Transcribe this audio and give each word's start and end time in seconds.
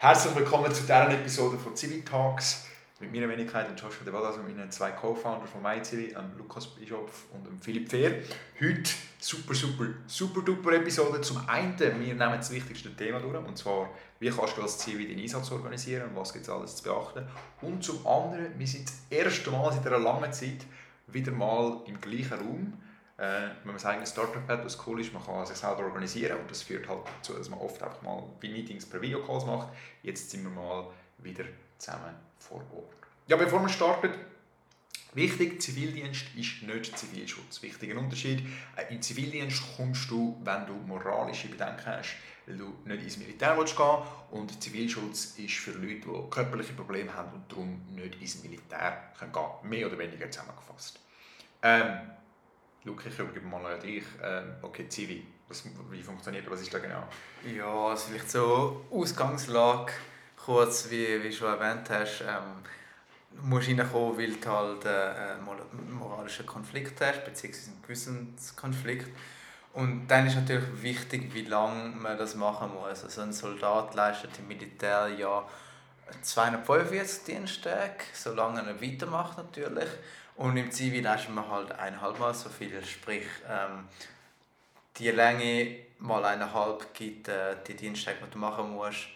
Herzlich 0.00 0.36
willkommen 0.36 0.72
zu 0.72 0.82
dieser 0.82 1.10
Episode 1.10 1.58
von 1.58 1.76
Civitalks 1.76 2.68
mit 3.00 3.12
meiner 3.12 3.28
Wenigkeit 3.28 3.68
und 3.68 3.80
Joshua 3.80 4.04
Devadas 4.04 4.36
und 4.36 4.44
meinen 4.44 4.70
zwei 4.70 4.92
Co-Founders 4.92 5.50
von 5.50 5.60
MyCivi, 5.60 6.14
Lukas 6.36 6.68
Bischof 6.68 7.26
und 7.32 7.64
Philipp 7.64 7.90
Fehr. 7.90 8.22
Heute 8.60 8.88
super, 9.18 9.54
super, 9.54 9.86
super 10.06 10.42
duper 10.42 10.74
Episode. 10.74 11.20
Zum 11.20 11.38
einen, 11.48 11.76
wir 11.80 11.94
nehmen 11.94 12.16
das 12.16 12.52
wichtigste 12.52 12.94
Thema 12.94 13.18
durch, 13.18 13.44
und 13.44 13.58
zwar, 13.58 13.90
wie 14.20 14.30
kannst 14.30 14.56
du 14.56 14.62
als 14.62 14.78
Zivi 14.78 15.04
den 15.04 15.18
Einsatz 15.18 15.50
organisieren 15.50 16.10
und 16.10 16.14
was 16.14 16.32
gibt 16.32 16.44
es 16.44 16.50
alles 16.50 16.76
zu 16.76 16.84
beachten. 16.84 17.26
Und 17.62 17.82
zum 17.82 18.06
anderen, 18.06 18.56
wir 18.56 18.66
sind 18.68 18.88
das 18.88 19.00
erste 19.10 19.50
Mal 19.50 19.72
seit 19.72 19.84
einer 19.88 19.98
langen 19.98 20.32
Zeit 20.32 20.64
wieder 21.08 21.32
mal 21.32 21.82
im 21.86 22.00
gleichen 22.00 22.38
Raum 22.38 22.72
äh, 23.18 23.48
wenn 23.64 23.72
man 23.72 23.78
sein 23.78 23.92
eigenes 23.92 24.10
Startup 24.10 24.48
hat, 24.48 24.64
was 24.64 24.78
cool 24.86 25.00
ist, 25.00 25.12
man 25.12 25.24
kann 25.24 25.44
sich 25.44 25.56
selber 25.56 25.84
organisieren 25.84 26.38
und 26.38 26.50
das 26.50 26.62
führt 26.62 26.88
halt 26.88 27.00
dazu, 27.18 27.34
dass 27.34 27.50
man 27.50 27.58
oft 27.58 27.82
einfach 27.82 28.00
mal 28.02 28.22
bei 28.40 28.48
Meetings 28.48 28.86
per 28.86 29.00
Videocalls 29.02 29.44
macht. 29.44 29.68
Jetzt 30.02 30.30
sind 30.30 30.44
wir 30.44 30.50
mal 30.50 30.86
wieder 31.18 31.44
zusammen 31.78 32.14
vor 32.38 32.62
Ort. 32.74 32.94
Ja, 33.26 33.36
bevor 33.36 33.60
wir 33.60 33.68
starten, 33.68 34.10
Wichtig, 35.14 35.60
Zivildienst 35.60 36.26
ist 36.36 36.62
nicht 36.62 36.98
Zivilschutz. 36.98 37.62
Wichtiger 37.62 37.98
Unterschied, 37.98 38.42
äh, 38.76 38.92
im 38.94 39.00
Zivildienst 39.00 39.62
kommst 39.76 40.10
du, 40.10 40.38
wenn 40.44 40.66
du 40.66 40.74
moralische 40.74 41.48
Bedenken 41.48 41.86
hast, 41.86 42.16
weil 42.46 42.58
du 42.58 42.74
nicht 42.84 43.02
ins 43.02 43.16
Militär 43.16 43.56
willst 43.56 43.74
gehen 43.74 44.02
und 44.30 44.62
Zivilschutz 44.62 45.38
ist 45.38 45.54
für 45.54 45.72
Leute, 45.72 46.06
die 46.06 46.30
körperliche 46.30 46.74
Probleme 46.74 47.12
haben 47.14 47.32
und 47.32 47.50
darum 47.50 47.80
nicht 47.94 48.20
ins 48.20 48.42
Militär 48.42 49.12
gehen 49.18 49.32
können. 49.32 49.46
Mehr 49.70 49.86
oder 49.86 49.98
weniger 49.98 50.30
zusammengefasst. 50.30 51.00
Ähm, 51.62 51.98
Luke, 52.84 53.08
ich 53.08 53.18
übergebe 53.18 53.46
mal 53.46 53.64
an 53.66 53.80
dich. 53.80 54.04
Ähm, 54.22 54.54
okay, 54.62 54.88
Zivi, 54.88 55.26
was, 55.48 55.64
wie 55.90 56.02
funktioniert 56.02 56.46
das? 56.46 56.52
Was 56.52 56.60
ist 56.62 56.72
da 56.72 56.78
genau? 56.78 57.02
Ja, 57.56 57.88
also 57.88 58.08
vielleicht 58.08 58.30
so 58.30 58.86
Ausgangslage, 58.90 59.92
kurz, 60.44 60.88
wie, 60.90 61.22
wie 61.22 61.32
schon 61.32 61.48
erwähnt 61.48 61.90
hast. 61.90 62.22
Ähm, 62.22 62.62
musst 63.42 63.68
reinkommen, 63.68 64.16
weil 64.16 64.32
du 64.32 64.48
halt 64.48 64.84
äh, 64.84 64.88
einen 64.88 65.92
moralischen 65.92 66.46
Konflikt 66.46 67.00
hast, 67.00 67.24
beziehungsweise 67.24 67.70
einen 67.70 67.82
Gewissenskonflikt. 67.82 69.08
Und 69.74 70.08
dann 70.08 70.26
ist 70.26 70.36
natürlich 70.36 70.82
wichtig, 70.82 71.34
wie 71.34 71.44
lange 71.44 71.90
man 71.96 72.16
das 72.18 72.34
machen 72.34 72.72
muss. 72.74 73.04
Also 73.04 73.20
ein 73.22 73.32
Soldat 73.32 73.94
leistet 73.94 74.30
im 74.38 74.48
Militär 74.48 75.08
ja 75.18 75.44
245 76.22 77.24
Diensttage, 77.24 78.04
solange 78.12 78.62
er 78.66 78.80
weitermacht 78.80 79.36
natürlich. 79.36 79.88
Und 80.38 80.56
im 80.56 80.70
Zivil 80.70 81.02
leistet 81.02 81.34
man 81.34 81.50
halt 81.50 81.72
eineinhalb 81.72 82.20
Mal 82.20 82.32
so 82.32 82.48
viel, 82.48 82.84
sprich 82.84 83.26
ähm, 83.50 83.88
die 84.96 85.10
Länge 85.10 85.80
mal 85.98 86.24
eineinhalb 86.24 86.94
gibt 86.94 87.26
äh, 87.26 87.56
die 87.66 87.74
Dienststrecke, 87.74 88.24
die 88.24 88.30
du 88.30 88.38
machen 88.38 88.70
musst. 88.70 89.08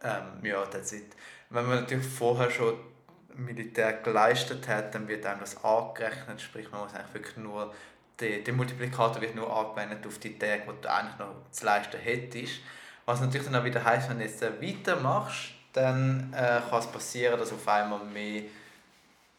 Ähm, 0.00 0.44
ja, 0.44 0.64
that's 0.66 0.92
it. 0.92 1.16
Wenn 1.48 1.66
man 1.66 1.80
natürlich 1.80 2.06
vorher 2.06 2.52
schon 2.52 2.74
Militär 3.34 3.94
geleistet 3.94 4.68
hat, 4.68 4.94
dann 4.94 5.08
wird 5.08 5.26
einem 5.26 5.40
das 5.40 5.62
angerechnet, 5.64 6.40
sprich 6.40 6.70
man 6.70 6.82
muss 6.82 6.94
eigentlich 6.94 7.14
wirklich 7.14 7.36
nur, 7.38 7.74
der, 8.20 8.38
der 8.38 8.54
Multiplikator 8.54 9.20
wird 9.20 9.34
nur 9.34 9.52
angewendet 9.52 10.06
auf 10.06 10.18
die 10.18 10.38
Tage, 10.38 10.62
die 10.68 10.82
du 10.82 10.88
eigentlich 10.88 11.18
noch 11.18 11.34
zu 11.50 11.64
leisten 11.64 11.98
hättest. 11.98 12.60
Was 13.06 13.20
natürlich 13.20 13.48
dann 13.48 13.60
auch 13.60 13.64
wieder 13.64 13.84
heisst, 13.84 14.08
wenn 14.08 14.18
du 14.18 14.24
jetzt 14.24 14.40
weitermachst, 14.40 15.50
dann 15.72 16.32
äh, 16.32 16.60
kann 16.70 16.78
es 16.78 16.86
passieren, 16.86 17.40
dass 17.40 17.52
auf 17.52 17.66
einmal 17.66 18.04
mehr 18.04 18.42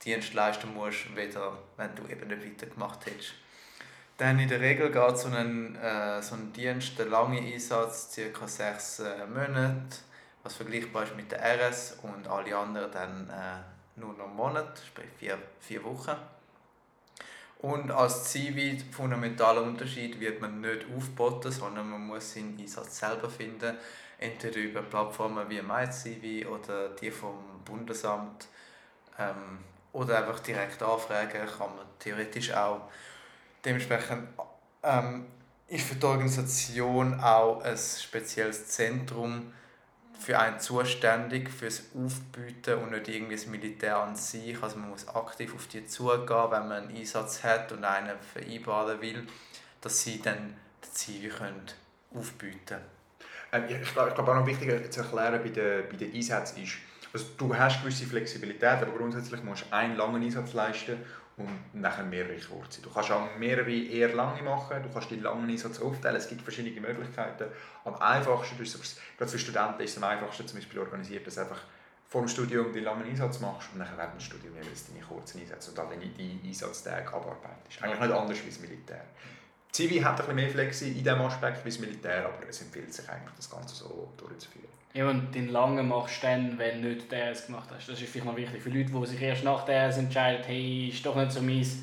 Dienst 0.04 0.34
leisten 0.34 0.74
musst, 0.74 1.16
weder 1.16 1.58
wenn 1.78 1.96
du 1.96 2.04
eben 2.08 2.28
nicht 2.28 2.46
weitergemacht 2.46 3.06
hättest. 3.06 3.34
Dann 4.18 4.40
in 4.40 4.50
der 4.50 4.60
Regel 4.60 4.92
geht 4.92 5.18
so 5.18 5.30
ein, 5.30 5.76
äh, 5.76 6.22
so 6.22 6.36
ein 6.36 6.54
Dienst, 6.54 6.98
der 7.00 7.08
lange 7.08 7.40
Einsatz, 7.40 8.16
ca. 8.16 8.48
sechs 8.48 9.00
äh, 9.00 9.26
Monate, 9.26 9.98
was 10.44 10.56
vergleichbar 10.56 11.04
ist 11.04 11.16
mit 11.16 11.32
der 11.32 11.40
RS 11.40 11.98
und 12.04 12.28
alle 12.28 12.56
anderen 12.56 12.92
dann 12.92 13.30
äh, 13.30 14.00
nur 14.00 14.14
noch 14.14 14.28
einen 14.28 14.36
Monat, 14.36 14.80
sprich 14.86 15.10
vier, 15.18 15.38
vier 15.60 15.84
Wochen. 15.84 16.16
Und 17.60 17.92
als 17.92 18.26
Zivi, 18.26 18.80
fundamentaler 18.92 19.62
Unterschied, 19.62 20.20
wird 20.20 20.42
man 20.42 20.62
nicht 20.62 20.86
aufgeboten, 20.96 21.52
sondern 21.52 21.90
man 21.90 22.06
muss 22.06 22.34
seinen 22.34 22.60
Einsatz 22.60 23.00
selber 23.00 23.30
finden, 23.30 23.78
entweder 24.18 24.58
über 24.58 24.82
Plattformen 24.82 25.48
wie 25.50 25.62
MyCivi 25.62 26.46
oder 26.46 26.90
die 26.90 27.12
vom 27.12 27.62
Bundesamt. 27.64 28.48
Ähm, 29.20 29.60
oder 29.94 30.20
einfach 30.20 30.40
direkt 30.40 30.82
anfragen 30.82 31.48
kann 31.48 31.76
man 31.76 31.86
theoretisch 32.00 32.54
auch. 32.54 32.90
Dementsprechend 33.64 34.28
ähm, 34.84 35.26
ist 35.68 35.88
für 35.88 35.96
die 35.96 36.06
Organisation 36.06 37.20
auch 37.20 37.62
ein 37.62 37.78
spezielles 37.78 38.68
Zentrum 38.68 39.54
für 40.20 40.38
einen 40.38 40.60
zuständig, 40.60 41.50
fürs 41.50 41.84
Aufbieten 41.96 42.76
und 42.76 42.92
nicht 42.92 43.08
irgendwie 43.08 43.36
das 43.36 43.48
Militär 43.48 43.98
an 43.98 44.16
sich. 44.16 44.62
Also 44.62 44.78
man 44.78 44.92
muss 44.92 45.08
aktiv 45.08 45.54
auf 45.56 45.68
die 45.68 45.86
zugehen, 45.86 46.28
wenn 46.28 46.68
man 46.68 46.72
einen 46.72 46.96
Einsatz 46.96 47.44
hat 47.44 47.72
und 47.72 47.84
einen 47.84 48.18
vereinbaren 48.20 49.02
will, 49.02 49.26
dass 49.82 50.02
sie 50.02 50.22
dann 50.22 50.56
die 50.84 50.92
Ziele 50.92 51.30
können 51.30 51.66
aufbieten 52.14 52.60
können. 52.66 52.86
Ähm, 53.52 53.82
ich 53.82 53.94
glaube, 53.94 54.10
ich 54.10 54.16
glaube 54.16 54.32
auch 54.32 54.36
noch 54.36 54.46
wichtiger 54.46 54.90
zu 54.90 55.02
erklären 55.02 55.42
bei 55.42 55.50
den, 55.50 55.90
bei 55.90 55.98
den 55.98 56.14
Einsätzen 56.14 56.64
ist, 56.64 56.74
also, 57.14 57.26
du 57.38 57.56
hast 57.56 57.82
gewisse 57.82 58.06
Flexibilität, 58.06 58.82
aber 58.82 58.92
grundsätzlich 58.98 59.44
musst 59.44 59.66
du 59.70 59.74
einen 59.76 59.98
langen 59.98 60.24
Einsatz 60.24 60.54
leisten 60.54 60.98
und 61.38 61.50
nachher 61.74 62.04
mehrere 62.04 62.40
kurze. 62.40 62.82
Du 62.82 62.90
kannst 62.90 63.12
auch 63.12 63.36
mehrere 63.38 63.72
eher 63.72 64.14
lange 64.14 64.42
machen, 64.44 64.82
du 64.84 64.90
kannst 64.90 65.12
den 65.12 65.22
langen 65.22 65.50
Einsatz 65.50 65.80
aufteilen, 65.80 66.18
es 66.18 66.28
gibt 66.28 66.42
verschiedene 66.42 66.80
Möglichkeiten. 66.80 67.46
Am 67.86 67.96
einfachsten, 67.96 68.62
ist 68.62 68.76
es, 68.76 68.98
gerade 69.18 69.32
für 69.32 69.40
Studenten 69.40 69.82
ist 69.82 69.92
es 69.92 69.98
am 69.98 70.10
einfachsten 70.10 70.48
zum 70.48 70.60
Beispiel 70.60 70.80
organisiert, 70.80 71.26
dass 71.28 71.36
du 71.36 71.42
einfach 71.42 71.62
vor 72.08 72.22
dem 72.22 72.28
Studium 72.28 72.74
den 72.74 72.84
langen 72.84 73.04
Einsatz 73.04 73.40
machst 73.40 73.70
und 73.72 73.80
nachher 73.80 73.98
während 73.98 74.16
dem 74.16 74.20
Studium 74.20 74.54
jeweils 74.56 74.88
deine 74.88 75.00
kurzen 75.00 75.40
Einsätze 75.40 75.70
und 75.70 75.78
dann 75.78 75.90
deine, 75.90 76.40
Einsatztage 76.44 77.08
abarbeitest. 77.08 77.82
Eigentlich 77.82 78.00
nicht 78.00 78.12
anders 78.12 78.44
wie 78.44 78.50
das 78.50 78.60
Militär. 78.60 79.06
Zivi 79.72 80.00
hat 80.00 80.12
ein 80.12 80.18
bisschen 80.18 80.36
mehr 80.36 80.50
Flexi 80.50 80.88
in 80.90 81.04
diesem 81.04 81.22
Aspekt 81.22 81.64
wie 81.64 81.70
das 81.70 81.80
Militär, 81.80 82.26
aber 82.26 82.50
es 82.50 82.62
empfiehlt 82.62 82.94
sich 82.94 83.08
eigentlich, 83.10 83.36
das 83.38 83.50
Ganze 83.50 83.76
so 83.76 84.12
durchzuführen. 84.18 84.81
Ja, 84.94 85.10
und 85.10 85.34
den 85.34 85.50
langen 85.50 85.88
machst 85.88 86.22
du 86.22 86.28
dann, 86.28 86.58
wenn 86.58 86.82
du 86.82 86.90
nicht 86.90 87.12
DRS 87.12 87.48
gemacht 87.48 87.70
hast. 87.74 87.88
Das 87.88 88.02
ist 88.02 88.12
vielleicht 88.12 88.26
noch 88.26 88.36
wichtig. 88.36 88.62
Für 88.62 88.70
Leute, 88.70 88.92
die 88.92 89.06
sich 89.06 89.22
erst 89.22 89.44
nach 89.44 89.66
DRS 89.66 89.98
entscheiden, 89.98 90.44
hey, 90.46 90.90
ist 90.90 91.06
doch 91.06 91.16
nicht 91.16 91.32
so 91.32 91.42
meins, 91.42 91.78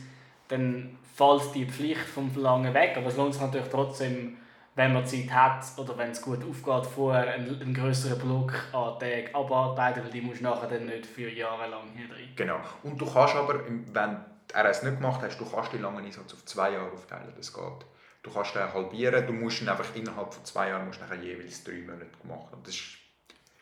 dann 0.49 0.99
fällt 1.15 1.55
die 1.55 1.67
Pflicht 1.67 2.01
vom 2.01 2.31
Langen 2.37 2.75
weg. 2.75 2.95
Aber 2.97 3.07
es 3.07 3.17
lohnt 3.17 3.33
sich 3.33 3.43
natürlich 3.43 3.69
trotzdem, 3.69 4.37
wenn 4.75 4.93
man 4.93 5.05
Zeit 5.07 5.33
hat 5.33 5.65
oder 5.77 5.97
wenn 5.99 6.11
es 6.11 6.23
gut 6.23 6.39
aufgeht, 6.45 6.87
vorher 6.87 7.35
einen, 7.35 7.61
einen 7.61 7.75
größeren 7.75 8.19
Block 8.19 8.53
an 8.73 8.99
Tagen 9.01 9.35
abarbeiten, 9.35 10.05
weil 10.05 10.11
die 10.11 10.21
musst 10.21 10.41
du 10.41 10.45
nachher 10.45 10.69
dann 10.69 10.87
nicht 10.87 11.07
für 11.07 11.29
Jahre 11.29 11.69
lang 11.69 11.89
hier 11.97 12.07
drin. 12.09 12.29
Genau. 12.37 12.61
Und 12.85 13.01
du 13.01 13.05
kannst 13.05 13.35
aber, 13.35 13.61
wenn 13.67 13.93
du 13.93 14.55
RS 14.55 14.85
nicht 14.85 14.97
gemacht 14.97 15.21
hast, 15.23 15.39
du 15.39 15.45
kannst 15.45 15.73
den 15.73 15.83
langen 15.83 16.05
Einsatz 16.05 16.33
auf 16.33 16.45
zwei 16.45 16.73
Jahre 16.73 16.93
aufteilen. 16.93 17.33
Das 17.37 17.53
geht. 17.53 17.87
Du 18.23 18.31
kannst 18.31 18.55
den 18.55 18.73
halbieren, 18.73 19.27
du 19.27 19.33
musst 19.33 19.63
ihn 19.63 19.69
einfach 19.69 19.95
innerhalb 19.95 20.35
von 20.35 20.45
zwei 20.45 20.69
Jahren 20.69 20.87
musst 20.87 21.01
nachher 21.01 21.17
jeweils 21.17 21.63
drei 21.65 21.81
Monate 21.81 22.07
machen. 22.25 22.49
Und 22.53 22.67
das 22.67 22.75
ist 22.75 22.99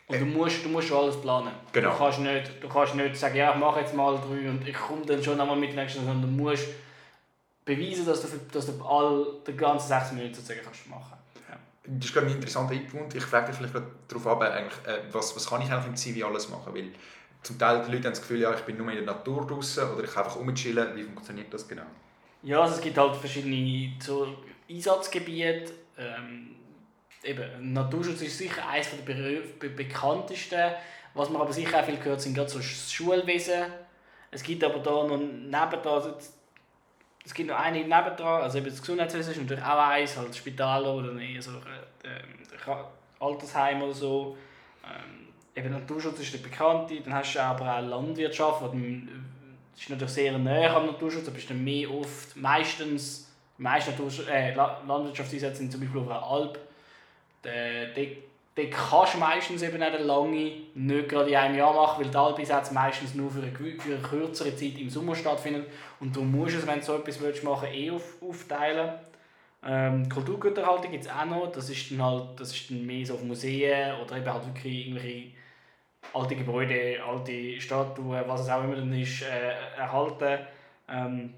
und 0.08 0.20
du 0.20 0.26
musst, 0.26 0.64
du 0.64 0.68
musst 0.68 0.92
alles 0.92 1.20
planen. 1.20 1.52
Genau. 1.72 1.90
Du, 1.90 1.98
kannst 1.98 2.20
nicht, 2.20 2.62
du 2.62 2.68
kannst 2.68 2.94
nicht 2.94 3.16
sagen, 3.16 3.36
ja, 3.36 3.52
ich 3.52 3.58
mache 3.58 3.80
jetzt 3.80 3.94
mal 3.94 4.16
drei 4.16 4.48
und 4.48 4.66
ich 4.66 4.76
komme 4.76 5.04
dann 5.04 5.22
schon 5.22 5.40
einmal 5.40 5.56
mit 5.56 5.74
nächsten, 5.74 6.04
sondern 6.04 6.22
du 6.22 6.28
musst 6.28 6.68
beweisen, 7.64 8.06
dass 8.06 8.22
du, 8.22 8.28
dass 8.52 8.66
du 8.66 8.84
all, 8.84 9.26
die 9.46 9.56
ganzen 9.56 9.88
sechs 9.88 10.12
Monate 10.12 10.34
sozusagen 10.34 10.60
kannst 10.62 10.88
machen 10.88 11.14
ja. 11.48 11.58
Das 11.84 12.06
ist 12.06 12.14
gerade 12.14 12.26
ein 12.26 12.34
interessanter 12.34 12.76
Punkt. 12.76 13.14
Ich 13.16 13.24
frage 13.24 13.48
dich 13.48 13.56
vielleicht 13.56 13.74
darauf 14.06 14.26
ab, 14.28 14.42
eigentlich, 14.42 14.86
äh, 14.86 15.00
was, 15.10 15.34
was 15.34 15.48
kann 15.48 15.60
ich 15.62 15.70
eigentlich 15.70 15.86
im 15.86 15.96
CV 15.96 16.26
alles 16.26 16.48
machen? 16.48 16.72
Weil 16.72 16.92
zum 17.42 17.58
Teil 17.58 17.84
die 17.84 17.90
Leute 17.90 18.04
haben 18.04 18.12
das 18.12 18.20
Gefühl, 18.20 18.40
ja, 18.40 18.54
ich 18.54 18.60
bin 18.60 18.76
nur 18.76 18.88
in 18.90 19.04
der 19.04 19.06
Natur 19.06 19.44
draußen 19.44 19.90
oder 19.90 20.04
ich 20.04 20.12
kann 20.12 20.24
einfach 20.24 20.36
rumchillen. 20.36 20.96
Wie 20.96 21.02
funktioniert 21.02 21.52
das 21.52 21.66
genau? 21.66 21.86
Ja, 22.42 22.60
also 22.62 22.74
es 22.76 22.80
gibt 22.80 22.96
halt 22.98 23.16
verschiedene 23.16 23.92
so 24.00 24.28
Einsatzgebiete. 24.70 25.72
Ähm, 25.98 26.56
eben, 27.22 27.72
Naturschutz 27.72 28.22
ist 28.22 28.38
sicher 28.38 28.66
eines 28.68 28.90
der 28.90 28.96
be 29.02 29.68
bekanntesten. 29.70 30.72
Was 31.14 31.30
man 31.30 31.40
aber 31.40 31.52
sicher 31.52 31.80
auch 31.80 31.84
viel 31.84 31.96
gehört, 31.96 32.20
sind 32.20 32.34
gerade 32.34 32.50
so 32.50 32.58
das 32.58 32.92
Schulwesen. 32.92 33.64
Es 34.30 34.42
gibt 34.42 34.62
aber 34.62 34.80
da 34.80 34.90
noch 34.90 35.16
nebendran, 35.16 35.94
also 35.94 36.14
es 37.24 37.32
gibt 37.32 37.48
noch 37.48 37.58
einige 37.58 37.88
nebendran, 37.88 38.42
also 38.42 38.58
eben 38.58 38.66
das 38.66 38.80
Gesundheitswesen 38.80 39.32
ist 39.32 39.40
natürlich 39.40 39.64
auch 39.64 39.78
eins, 39.78 40.16
halt 40.16 40.36
Spital 40.36 40.84
oder 40.84 41.18
eher 41.18 41.40
so 41.40 41.52
äh, 41.52 42.84
Altersheim 43.18 43.82
oder 43.82 43.94
so. 43.94 44.36
Ähm, 44.84 45.28
eben 45.54 45.72
Naturschutz 45.72 46.20
ist 46.20 46.34
der 46.34 46.38
bekannte, 46.38 47.00
dann 47.00 47.14
hast 47.14 47.34
du 47.34 47.42
aber 47.42 47.78
auch 47.78 47.80
Landwirtschaft, 47.80 48.62
das 49.76 49.84
ist 49.84 49.90
natürlich 49.90 50.14
sehr 50.14 50.38
näher 50.38 50.74
am 50.74 50.86
Naturschutz, 50.86 51.28
aber 51.28 51.36
ist 51.36 51.50
dann 51.50 51.62
mehr 51.62 51.90
oft, 51.90 52.34
meistens, 52.34 53.30
meiste 53.58 53.92
äh, 54.30 54.54
Landwirtschaftseinsätze 54.54 55.58
sind 55.58 55.70
zum 55.70 55.82
Beispiel 55.82 56.00
auf 56.00 56.08
einer 56.08 56.22
Alp 56.22 56.58
dort, 57.42 58.70
kannst 58.70 59.14
du 59.14 59.18
meistens 59.18 59.62
eben 59.62 59.82
auch 59.82 59.98
lange 60.00 60.52
nicht 60.74 61.08
gerade 61.08 61.30
in 61.30 61.36
einem 61.36 61.58
Jahr 61.58 61.74
machen, 61.74 62.02
weil 62.04 62.10
die 62.10 62.16
Alpeinsätze 62.16 62.72
meistens 62.72 63.14
nur 63.14 63.30
für 63.30 63.42
eine, 63.42 63.52
für 63.52 63.94
eine 63.94 64.02
kürzere 64.02 64.56
Zeit 64.56 64.78
im 64.78 64.88
Sommer 64.88 65.14
stattfinden. 65.14 65.64
Und 66.00 66.16
du 66.16 66.22
musst 66.22 66.56
es, 66.56 66.66
wenn 66.66 66.80
du 66.80 66.84
so 66.84 66.96
etwas 66.96 67.20
willst, 67.20 67.44
machen, 67.44 67.68
eh 67.70 67.90
auf, 67.90 68.14
aufteilen. 68.22 68.94
Ähm, 69.64 70.08
Kulturgüterhaltung 70.08 70.90
gibt 70.90 71.04
es 71.04 71.10
auch 71.10 71.24
noch, 71.26 71.52
das 71.52 71.68
ist 71.68 71.90
dann 71.90 72.02
halt, 72.02 72.40
das 72.40 72.52
ist 72.52 72.70
dann 72.70 72.86
mehr 72.86 73.04
so 73.04 73.14
auf 73.14 73.22
Museen 73.22 73.94
oder 74.02 74.16
eben 74.16 74.32
halt 74.32 74.46
wirklich 74.46 74.86
irgendwelche 74.86 75.30
alte 76.12 76.36
Gebäude, 76.36 77.02
alte 77.02 77.60
Statuen, 77.60 78.22
was 78.26 78.42
es 78.42 78.48
auch 78.48 78.64
immer 78.64 78.76
dann 78.76 78.92
ist, 78.92 79.22
äh, 79.22 79.52
erhalten. 79.76 80.46
Ähm, 80.88 81.34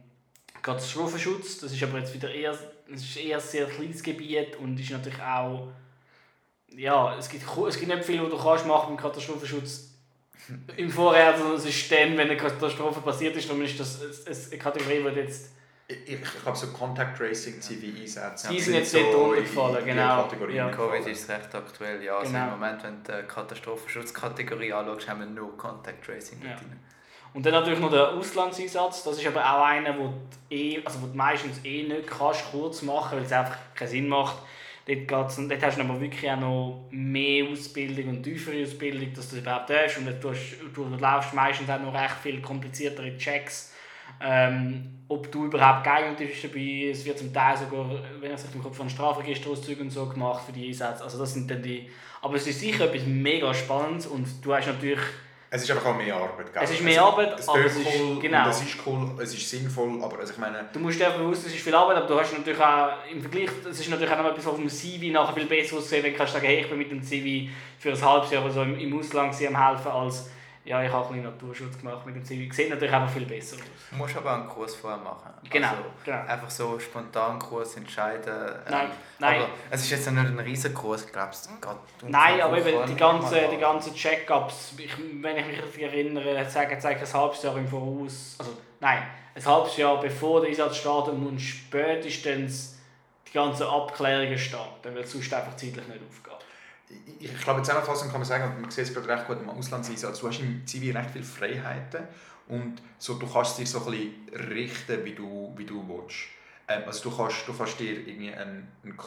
Katastrophenschutz, 0.63 1.61
das 1.61 1.73
ist 1.73 1.83
aber 1.83 1.99
jetzt 1.99 2.15
wieder 2.15 2.33
eher, 2.33 2.53
das 2.91 3.01
ist 3.01 3.17
eher 3.17 3.39
ein 3.39 3.43
sehr 3.43 3.67
kleines 3.67 4.03
Gebiet 4.03 4.57
und 4.57 4.79
ist 4.79 4.91
natürlich 4.91 5.21
auch, 5.21 5.69
ja, 6.77 7.17
es 7.17 7.29
gibt, 7.29 7.45
es 7.69 7.79
gibt 7.79 7.95
nicht 7.95 8.05
viel, 8.05 8.23
was 8.23 8.31
du 8.31 8.39
kannst 8.39 8.67
machen 8.67 8.93
mit 8.93 9.01
Katastrophenschutz 9.01 9.89
im 10.77 10.91
Vorher, 10.91 11.37
sondern 11.37 11.57
es 11.57 11.67
ist 11.67 11.91
dann, 11.91 12.17
wenn 12.17 12.29
eine 12.29 12.37
Katastrophe 12.37 13.01
passiert 13.01 13.37
ist, 13.37 13.51
dann 13.51 13.61
ist 13.63 13.79
das 13.79 14.51
eine 14.51 14.59
Kategorie, 14.59 15.03
die 15.15 15.21
jetzt 15.21 15.51
ich, 15.91 16.07
ich 16.07 16.43
glaube, 16.43 16.59
so 16.59 16.67
Contact 16.69 17.17
Tracing, 17.17 17.61
CV-Einsätze. 17.63 18.49
Die 18.51 18.61
sind 18.61 18.75
jetzt 18.75 18.93
nicht 18.93 19.11
so 19.11 19.25
runtergefallen, 19.25 19.85
genau. 19.87 20.29
Ja. 20.51 20.69
Covid 20.69 21.07
ist 21.07 21.31
recht 21.31 21.55
aktuell, 21.55 22.03
ja. 22.03 22.19
Also 22.19 22.31
genau. 22.31 22.45
im 22.45 22.51
Moment, 22.51 22.83
wenn 22.83 23.03
du 23.03 23.23
die 23.23 23.27
Katastrophenschutzkategorie 23.27 24.73
anschaust, 24.73 25.09
haben 25.09 25.21
wir 25.21 25.27
nur 25.27 25.57
Contact 25.57 26.05
Tracing 26.05 26.43
ja. 26.45 26.57
drin. 26.57 26.79
Und 27.33 27.47
dann 27.47 27.53
natürlich 27.55 27.81
noch 27.81 27.91
der 27.91 28.11
Auslandseinsatz. 28.11 29.05
Das 29.05 29.19
ist 29.19 29.27
aber 29.27 29.41
auch 29.41 29.65
einer, 29.65 29.99
wo 29.99 30.09
du, 30.09 30.55
eh, 30.55 30.83
also 30.85 31.01
wo 31.01 31.07
du 31.07 31.17
meistens 31.17 31.65
eh 31.65 31.85
nicht 31.85 32.07
kannst, 32.07 32.51
kurz 32.51 32.83
machen 32.83 33.19
weil 33.19 33.25
es 33.25 33.33
einfach 33.33 33.57
keinen 33.75 33.89
Sinn 33.89 34.09
macht. 34.09 34.37
Dort, 34.87 35.09
geht's, 35.09 35.37
dort 35.37 35.63
hast 35.63 35.79
du 35.79 35.83
aber 35.83 36.01
wirklich 36.01 36.31
auch 36.31 36.41
noch 36.41 36.89
mehr 36.91 37.49
Ausbildung 37.51 38.09
und 38.09 38.23
tiefere 38.23 38.63
Ausbildung, 38.63 39.13
dass 39.15 39.31
du 39.31 39.37
das 39.37 39.43
überhaupt 39.43 39.71
hast. 39.71 39.99
Und 39.99 40.23
du, 40.23 40.31
hast, 40.31 40.57
du 40.75 40.85
laufst 40.99 41.33
meistens 41.33 41.71
auch 41.71 41.81
noch 41.81 41.95
recht 41.95 42.17
viel 42.23 42.43
kompliziertere 42.43 43.17
Checks 43.17 43.73
ähm, 44.21 44.99
ob 45.09 45.33
du 45.33 45.47
überhaupt 45.47 45.85
geeignet 45.85 46.19
bist 46.19 46.45
dabei. 46.45 46.91
Es 46.91 47.05
wird 47.05 47.19
zum 47.19 47.33
Teil 47.33 47.57
sogar, 47.57 47.89
wenn 48.21 48.31
ich 48.31 48.37
es 48.37 48.55
im 48.55 48.63
Kopf 48.63 48.77
von 48.77 48.91
Strafregisterauszügen 48.91 49.85
und 49.85 49.91
so 49.91 50.07
gemacht 50.07 50.45
für 50.45 50.53
die 50.53 50.69
Einsätze. 50.69 51.03
Also 51.03 51.19
das 51.19 51.33
sind 51.33 51.51
dann 51.51 51.63
die... 51.63 51.89
Aber 52.21 52.35
es 52.35 52.47
ist 52.47 52.61
sicher 52.61 52.85
etwas 52.85 53.07
mega 53.07 53.53
Spannendes 53.55 54.07
und 54.07 54.27
du 54.45 54.55
hast 54.55 54.67
natürlich... 54.67 55.01
Es 55.51 55.63
ist 55.63 55.71
einfach 55.71 55.87
auch 55.87 55.97
mehr 55.97 56.15
Arbeit, 56.15 56.53
gell? 56.53 56.63
Es 56.63 56.73
ist 56.73 56.83
mehr 56.83 57.03
Arbeit, 57.03 57.41
es, 57.41 57.49
aber 57.49 57.65
es 57.65 57.75
ist, 57.75 57.87
cool, 57.99 58.21
genau. 58.21 58.51
es 58.51 58.61
ist 58.61 58.77
cool, 58.85 59.11
es 59.19 59.33
ist 59.33 59.49
sinnvoll, 59.49 60.03
aber 60.03 60.19
also 60.19 60.35
ich 60.35 60.39
meine... 60.39 60.69
Du 60.71 60.79
musst 60.79 61.01
dir 61.01 61.09
bewusst, 61.09 61.47
es 61.47 61.55
ist 61.55 61.65
viel 61.65 61.75
Arbeit, 61.75 61.97
aber 61.97 62.07
du 62.07 62.21
hast 62.21 62.37
natürlich 62.37 62.61
auch 62.61 62.91
im 63.11 63.23
Vergleich, 63.23 63.49
es 63.71 63.81
ist 63.81 63.89
natürlich 63.89 64.13
auch 64.13 64.19
noch 64.19 64.31
etwas 64.31 64.47
auf 64.47 64.57
dem 64.57 64.69
CV 64.69 65.11
nachher 65.11 65.33
viel 65.33 65.47
besser 65.47 65.79
aussehen, 65.79 66.05
wenn 66.05 66.13
du 66.13 66.19
kannst 66.19 66.35
sagen, 66.35 66.45
hey, 66.45 66.61
ich 66.61 66.69
bin 66.69 66.77
mit 66.77 66.91
dem 66.91 67.03
CV 67.03 67.51
für 67.79 67.93
ein 67.93 68.03
halbes 68.03 68.31
Jahr 68.31 68.45
oder 68.45 68.53
so 68.53 68.63
im, 68.63 68.79
im 68.79 68.99
Ausland 68.99 69.35
am 69.47 69.69
helfen, 69.69 69.91
als 69.91 70.31
ja, 70.69 70.83
ich 70.83 70.93
habe 70.93 71.07
ein 71.07 71.23
bisschen 71.23 71.33
Naturschutz 71.33 71.79
gemacht 71.79 72.05
mit 72.05 72.15
dem 72.15 72.25
Zivi. 72.25 72.53
Sieht 72.53 72.69
natürlich 72.69 72.93
einfach 72.93 73.11
viel 73.11 73.25
besser 73.25 73.57
aus. 73.57 73.63
Du 73.91 73.97
musst 73.97 74.17
aber 74.17 74.35
einen 74.35 74.49
Kurs 74.49 74.75
vorher 74.75 74.99
machen. 74.99 75.31
Genau, 75.49 75.69
also 75.69 75.83
genau. 76.05 76.27
Einfach 76.27 76.51
so 76.51 76.79
spontan 76.79 77.39
Kurs 77.39 77.77
entscheiden. 77.77 78.35
Nein, 78.69 78.85
ähm, 78.85 78.91
nein. 79.19 79.41
Aber 79.41 79.49
es 79.71 79.81
ist 79.81 79.91
jetzt 79.91 80.11
nicht 80.11 80.19
ein 80.19 80.39
riesen 80.39 80.75
Kurs, 80.75 81.11
glaubst 81.11 81.49
du? 81.49 82.07
Nein, 82.07 82.41
aber 82.43 82.59
eben 82.59 82.87
die 82.87 82.97
ganzen 82.97 83.51
die 83.51 83.57
ganze 83.57 83.95
Check-ups, 83.95 84.75
wenn 84.77 85.37
ich 85.39 85.47
mich 85.47 85.63
richtig 85.63 85.83
erinnere, 85.85 86.49
sagen 86.51 86.79
zeige 86.79 87.01
ein 87.01 87.13
halbes 87.15 87.43
Jahr 87.43 87.57
im 87.57 87.67
Voraus, 87.67 88.37
also 88.39 88.53
nein, 88.79 89.05
ein 89.35 89.47
halbes 89.47 89.77
Jahr 89.79 89.99
bevor 90.01 90.43
der 90.43 90.51
Einsatz 90.51 90.77
startet 90.77 91.15
und 91.15 91.39
spätestens 91.39 92.79
die 93.27 93.33
ganzen 93.33 93.67
Abklärungen 93.67 94.39
starten, 94.39 94.95
weil 94.95 95.03
es 95.03 95.13
sonst 95.13 95.33
einfach 95.33 95.57
zeitlich 95.57 95.89
nicht 95.89 96.01
aufgeht 96.07 96.38
ich, 96.91 97.33
ich 97.33 97.41
glaube, 97.41 97.63
zusammenfassend 97.63 98.11
kann 98.11 98.21
man 98.21 98.29
sagen, 98.29 98.61
man 98.61 98.71
sieht 98.71 98.85
es 98.85 98.95
gerade 98.95 99.09
recht 99.09 99.27
gut 99.27 99.41
im 99.41 99.51
Auslandseinsatz, 99.51 100.21
du 100.21 100.29
hast 100.29 100.41
im 100.41 100.67
Zivil 100.67 100.97
recht 100.97 101.11
viele 101.11 101.25
Freiheiten 101.25 102.05
und 102.49 102.83
so, 102.99 103.15
du 103.15 103.31
kannst 103.31 103.59
dich 103.59 103.71
so 103.71 103.85
ein 103.85 103.91
bisschen 103.91 104.51
richten, 104.51 105.05
wie 105.05 105.15
du, 105.15 105.53
wie 105.57 105.65
du 105.65 105.87
willst. 105.89 106.17
Ähm, 106.71 106.83
also 106.87 107.09
du 107.09 107.17
kannst, 107.17 107.49
du 107.49 107.57
kannst 107.57 107.81
dir 107.81 108.07
irgendwie 108.07 108.33
einen, 108.35 108.69
einen, 108.85 108.99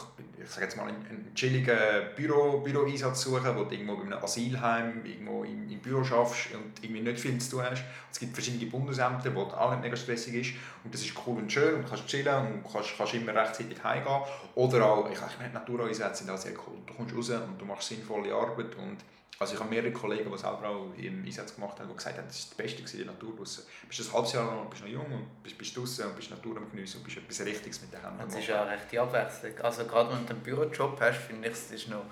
ich 0.42 0.50
sage 0.50 0.64
jetzt 0.64 0.76
mal, 0.76 0.88
einen, 0.88 1.06
einen 1.06 1.32
chilligen 1.34 1.78
Büro, 2.16 2.58
Büroeinsatz 2.58 3.22
suchen, 3.22 3.56
wo 3.56 3.62
du 3.62 3.74
irgendwo 3.74 3.96
bei 3.96 4.02
einem 4.02 4.22
Asylheim 4.24 5.04
irgendwo 5.04 5.44
im, 5.44 5.70
im 5.70 5.78
Büro 5.78 6.02
schaffst 6.02 6.52
und 6.54 6.82
irgendwie 6.82 7.02
nicht 7.02 7.20
viel 7.20 7.38
zu 7.38 7.52
tun 7.52 7.62
hast. 7.70 7.84
Es 8.10 8.18
gibt 8.18 8.34
verschiedene 8.34 8.68
Bundesämter, 8.68 9.32
wo 9.36 9.42
auch 9.42 9.70
nicht 9.70 9.82
mega 9.82 9.96
stressig 9.96 10.34
ist 10.34 10.54
und 10.82 10.92
das 10.92 11.02
ist 11.02 11.14
cool 11.24 11.38
und 11.38 11.52
schön 11.52 11.76
und 11.76 11.88
kannst 11.88 12.08
chillen 12.08 12.52
und 12.52 12.64
kannst, 12.70 12.96
kannst 12.98 13.14
immer 13.14 13.32
rechtzeitig 13.32 13.82
heimgehen. 13.84 14.22
Oder 14.56 14.84
auch, 14.84 15.08
ich 15.08 15.18
meine, 15.38 15.54
Natureinsätze 15.54 16.24
sind 16.24 16.32
auch 16.32 16.38
sehr 16.38 16.54
cool. 16.66 16.78
Du 16.84 16.94
kommst 16.94 17.14
raus 17.14 17.30
und 17.30 17.60
du 17.60 17.64
machst 17.64 17.88
sinnvolle 17.88 18.34
Arbeit 18.34 18.74
und 18.74 18.98
also 19.42 19.54
ich 19.54 19.60
habe 19.60 19.70
mehrere 19.70 19.92
Kollegen, 19.92 20.30
die 20.30 20.38
selber 20.38 20.68
auch 20.68 20.86
im 20.96 21.24
Einsatz 21.24 21.54
gemacht 21.54 21.78
haben, 21.78 21.88
die 21.88 21.96
gesagt 21.96 22.16
haben, 22.16 22.26
das 22.26 22.48
war 22.48 22.48
das 22.48 22.56
Beste 22.56 22.96
in 22.96 23.04
der 23.04 23.12
Natur 23.12 23.36
draußen. 23.36 23.64
Du 23.82 23.88
bist 23.88 24.00
ein 24.00 24.12
halbes 24.12 24.32
Jahr 24.32 24.46
lang, 24.46 24.70
bist 24.70 24.82
noch 24.82 24.88
jung 24.88 25.06
und 25.06 25.42
bist, 25.42 25.58
bist 25.58 25.76
draußen 25.76 26.06
und 26.06 26.16
bist 26.16 26.30
Natur 26.30 26.56
am 26.56 26.70
Geniessen 26.70 26.98
und 26.98 27.04
bist 27.04 27.16
etwas 27.18 27.40
Richtiges 27.44 27.80
mit 27.82 27.92
den 27.92 28.00
Händen. 28.00 28.18
Das 28.24 28.36
ist 28.36 28.48
ja 28.48 28.62
eine 28.62 28.72
rechte 28.72 29.00
Abwechslung. 29.00 29.58
Also 29.62 29.84
gerade 29.84 30.14
wenn 30.14 30.26
du 30.26 30.32
einen 30.32 30.42
Bürojob 30.42 31.00
hast, 31.00 31.18
finde 31.18 31.48
ich, 31.48 31.54
es 31.54 31.70
ist 31.70 31.88
noch 31.88 32.04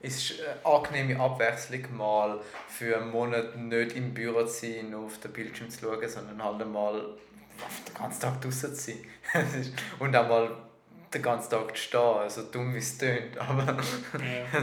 es 0.00 0.30
ist 0.30 0.40
eine 0.40 0.74
angenehme 0.74 1.18
Abwechslung, 1.18 1.96
mal 1.96 2.40
für 2.68 2.98
einen 2.98 3.10
Monat 3.10 3.56
nicht 3.56 3.96
im 3.96 4.12
Büro 4.12 4.44
zu 4.44 4.66
sein, 4.66 4.90
nur 4.90 5.06
auf 5.06 5.18
den 5.18 5.32
Bildschirm 5.32 5.70
zu 5.70 5.80
schauen, 5.80 6.08
sondern 6.08 6.42
halt 6.42 6.62
einmal 6.62 7.16
den 7.88 7.94
ganzen 7.94 8.20
Tag 8.20 8.40
draußen 8.40 8.74
zu 8.74 8.92
sein. 8.92 8.98
und 9.98 10.14
auch 10.14 10.28
mal 10.28 10.56
den 11.12 11.22
ganzen 11.22 11.50
Tag 11.50 11.76
zu 11.76 11.82
stehen, 11.82 12.28
so 12.28 12.42
dumm 12.42 12.74
wie 12.74 12.78
es 12.78 12.98
tönt. 12.98 13.38
Aber 13.38 13.64
ja. 13.64 14.62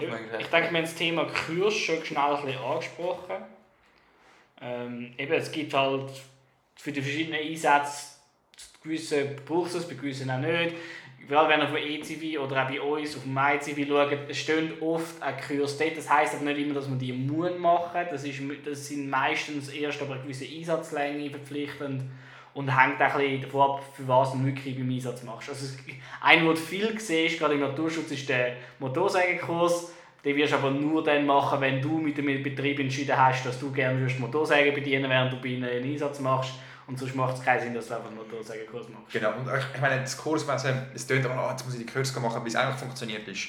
Ich, 0.00 0.40
ich 0.40 0.46
denke, 0.46 0.70
wir 0.70 0.78
haben 0.78 0.84
das 0.84 0.94
Thema 0.94 1.24
Kurs 1.24 1.74
schon 1.74 2.04
schnell 2.04 2.36
ein 2.36 2.44
bisschen 2.44 2.62
angesprochen. 2.62 3.36
Ähm, 4.60 5.12
eben, 5.18 5.32
es 5.32 5.52
gibt 5.52 5.74
halt 5.74 6.10
für 6.76 6.92
die 6.92 7.02
verschiedenen 7.02 7.40
Einsätze 7.40 8.16
gewisse 8.86 9.24
braucht 9.44 9.74
es, 9.74 9.86
bei 9.86 9.94
gewissen 9.94 10.30
auch 10.30 10.38
nicht. 10.38 10.74
Gerade 11.28 11.48
wenn 11.48 11.60
ihr 11.60 11.66
von 11.66 11.76
ECV 11.76 12.40
oder 12.40 12.62
auch 12.62 12.68
bei 12.68 12.80
uns 12.80 13.16
auf 13.16 13.22
dem 13.22 13.34
MyCV 13.34 13.88
schaut, 13.88 14.36
stehen 14.36 14.72
oft 14.80 15.20
ein 15.20 15.34
Kurs 15.40 15.76
dort. 15.76 15.96
Das 15.96 16.08
heisst 16.08 16.34
aber 16.36 16.44
nicht 16.44 16.60
immer, 16.60 16.74
dass 16.74 16.88
man 16.88 16.98
die 16.98 17.12
muss 17.12 17.58
machen 17.58 18.06
das, 18.10 18.22
ist, 18.22 18.40
das 18.64 18.86
sind 18.86 19.10
meistens 19.10 19.68
erst 19.70 20.00
aber 20.02 20.14
eine 20.14 20.22
gewisse 20.22 20.46
Einsatzlänge 20.46 21.30
verpflichtend 21.30 22.04
und 22.56 22.74
hängt 22.74 23.00
auch 23.02 23.14
ein 23.16 23.42
davon 23.42 23.60
ab, 23.60 23.82
für 23.92 24.08
was 24.08 24.32
du 24.32 24.42
wirklich 24.42 24.76
beim 24.78 24.90
Einsatz 24.90 25.22
machst. 25.22 25.50
Also 25.50 25.66
ein, 26.22 26.48
was 26.48 26.58
du 26.58 26.64
viel 26.64 26.98
siehst, 26.98 27.38
gerade 27.38 27.52
im 27.52 27.60
Naturschutz, 27.60 28.10
ist 28.10 28.26
der 28.30 28.54
Motorsägenkurs. 28.78 29.92
Den 30.24 30.36
wirst 30.36 30.54
du 30.54 30.56
aber 30.56 30.70
nur 30.70 31.04
dann 31.04 31.26
machen, 31.26 31.60
wenn 31.60 31.82
du 31.82 31.98
mit 31.98 32.16
dem 32.16 32.42
Betrieb 32.42 32.80
entschieden 32.80 33.14
hast, 33.14 33.44
dass 33.44 33.60
du 33.60 33.70
gerne 33.70 34.08
Motorsäge 34.18 34.72
bedienen 34.72 35.10
während 35.10 35.34
du 35.34 35.40
bei 35.40 35.48
ihnen 35.48 35.68
einen 35.68 35.84
Einsatz 35.84 36.18
machst. 36.20 36.54
Und 36.86 36.98
sonst 36.98 37.14
macht 37.14 37.36
es 37.36 37.44
keinen 37.44 37.60
Sinn, 37.60 37.74
dass 37.74 37.88
du 37.88 37.94
einfach 37.94 38.08
einen 38.08 38.16
Motorsägenkurs 38.16 38.88
machst. 38.88 39.12
Genau, 39.12 39.32
und 39.32 39.46
ich 39.74 39.80
meine, 39.80 40.00
das 40.00 40.16
Kurs, 40.16 40.46
es 40.94 41.06
tönt 41.06 41.26
aber, 41.26 41.46
oh, 41.46 41.50
jetzt 41.50 41.64
muss 41.66 41.74
ich 41.74 41.84
die 41.84 41.92
Kurs 41.92 42.18
machen, 42.18 42.42
wie 42.42 42.48
es 42.48 42.56
eigentlich 42.56 42.76
funktioniert 42.76 43.28
ist 43.28 43.48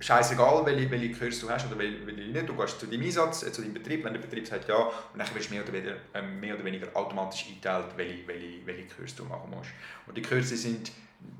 scheißegal, 0.00 0.66
welche, 0.66 0.90
welche 0.90 1.12
Kurs 1.12 1.40
du 1.40 1.48
hast 1.48 1.66
oder 1.66 1.78
welche, 1.78 1.98
nicht. 2.04 2.48
Du 2.48 2.54
gehst 2.54 2.78
zu 2.78 2.86
deinem 2.86 3.02
Einsatz, 3.02 3.42
äh, 3.42 3.52
zu 3.52 3.62
deinem 3.62 3.74
Betrieb, 3.74 4.04
wenn 4.04 4.12
der 4.12 4.20
Betrieb 4.20 4.46
sagt 4.46 4.68
ja, 4.68 4.76
und 4.76 5.18
dann 5.18 5.34
wirst 5.34 5.50
du 5.50 5.54
mehr 5.54 5.62
oder 5.62 5.72
weniger, 5.72 5.96
äh, 6.14 6.22
mehr 6.22 6.54
oder 6.54 6.64
weniger 6.64 6.88
automatisch 6.94 7.46
eingeteilt, 7.48 7.86
welche, 7.96 8.26
welche, 8.26 8.66
welche 8.66 8.94
Kurs 8.94 9.14
du 9.14 9.24
machen 9.24 9.50
musst. 9.50 9.70
Und 10.06 10.16
die 10.16 10.22
Kurse 10.22 10.56
sind, 10.56 10.92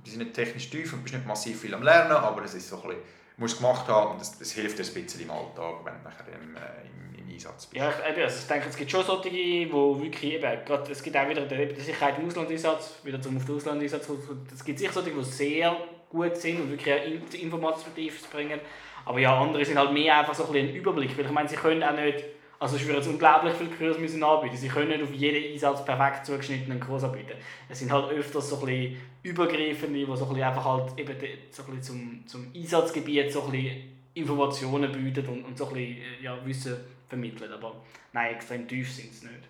die 0.06 0.11
sind 0.11 0.20
nicht 0.20 0.35
technisch 0.35 0.70
tief 0.70 0.92
und 0.92 1.02
bist 1.02 1.14
nicht 1.14 1.26
massiv 1.26 1.61
viel 1.61 1.75
am 1.75 1.82
Lernen, 1.82 2.12
aber 2.12 2.44
es 2.44 2.54
ist 2.54 2.68
so 2.68 2.76
ein 2.82 2.88
bisschen, 2.88 3.02
musst 3.37 3.54
es 3.54 3.61
gemacht 3.61 3.88
haben 3.88 4.12
und 4.12 4.20
das 4.20 4.52
hilft 4.52 4.78
dir 4.78 4.85
ein 4.85 4.94
bisschen 4.94 5.20
im 5.23 5.30
Alltag, 5.30 5.75
wenn 5.85 5.94
du 5.94 6.04
nachher 6.04 6.26
im, 6.28 6.56
äh, 6.56 7.18
im, 7.18 7.26
im 7.26 7.35
Einsatz 7.35 7.66
bist. 7.66 7.82
Ja, 7.82 7.90
ich, 7.90 8.23
also 8.23 8.38
ich 8.38 8.47
denke, 8.47 8.68
es 8.68 8.76
gibt 8.76 8.90
schon 8.90 9.04
solche, 9.04 9.30
die 9.30 9.70
wirklich 9.70 10.32
eben, 10.35 10.64
gerade, 10.64 10.90
es 10.90 11.02
gibt 11.02 11.16
auch 11.16 11.28
wieder 11.28 11.47
die 11.47 11.80
Sicherheit 11.80 12.18
im 12.18 12.26
Auslandeinsatz, 12.26 13.00
wieder 13.02 13.20
zum 13.20 13.37
auf 13.37 13.44
den 13.44 13.56
Auslandeinsatz, 13.56 14.09
es 14.54 14.64
gibt 14.64 14.78
sicher 14.78 14.92
solche, 14.92 15.11
die 15.11 15.25
sehr 15.25 15.76
gut 16.11 16.37
sind 16.37 16.61
und 16.61 16.71
wirklich 16.71 16.95
auch 16.95 17.35
informativ 17.40 18.31
bringen. 18.31 18.61
Aber 19.05 19.19
ja, 19.19 19.40
andere 19.40 19.64
sind 19.64 19.79
halt 19.79 19.93
mehr 19.93 20.19
einfach 20.19 20.35
so 20.35 20.45
ein, 20.45 20.57
ein 20.57 20.75
Überblick, 20.75 21.17
weil 21.17 21.25
ich 21.25 21.31
meine, 21.31 21.49
sie 21.49 21.57
können 21.57 21.83
auch 21.83 21.95
nicht, 21.95 22.25
also 22.59 22.76
ich 22.76 22.85
würde 22.85 22.99
jetzt 22.99 23.09
unglaublich 23.09 23.55
viele 23.55 23.71
Kurse 23.71 23.99
müssen 23.99 24.23
anbieten, 24.23 24.57
sie 24.57 24.69
können 24.69 24.88
nicht 24.88 25.02
auf 25.02 25.12
jeden 25.14 25.52
Einsatz 25.52 25.85
perfekt 25.85 26.26
zugeschnittenen 26.26 26.79
Kurs 26.79 27.05
anbieten. 27.05 27.35
Es 27.69 27.79
sind 27.79 27.90
halt 27.90 28.11
öfters 28.11 28.50
so 28.50 28.61
ein 28.61 28.67
bisschen 28.67 29.00
übergreifende, 29.23 29.99
die 29.99 30.05
so 30.05 30.12
ein 30.12 30.19
bisschen 30.19 30.43
einfach 30.43 30.64
halt 30.64 30.99
eben 30.99 31.17
so 31.50 31.62
ein 31.62 31.83
zum, 31.83 32.26
zum 32.26 32.52
Einsatzgebiet 32.55 33.33
so 33.33 33.45
ein 33.45 33.52
bisschen 33.52 34.00
Informationen 34.14 34.93
bieten 34.93 35.26
und, 35.29 35.45
und 35.45 35.57
so 35.57 35.69
ein 35.69 35.75
bisschen 35.75 35.97
ja, 36.21 36.37
Wissen 36.45 36.76
vermitteln, 37.09 37.52
aber 37.52 37.76
nein, 38.12 38.35
extrem 38.35 38.69
tief 38.69 38.93
sind 38.93 39.14
sie 39.14 39.26
nicht. 39.26 39.49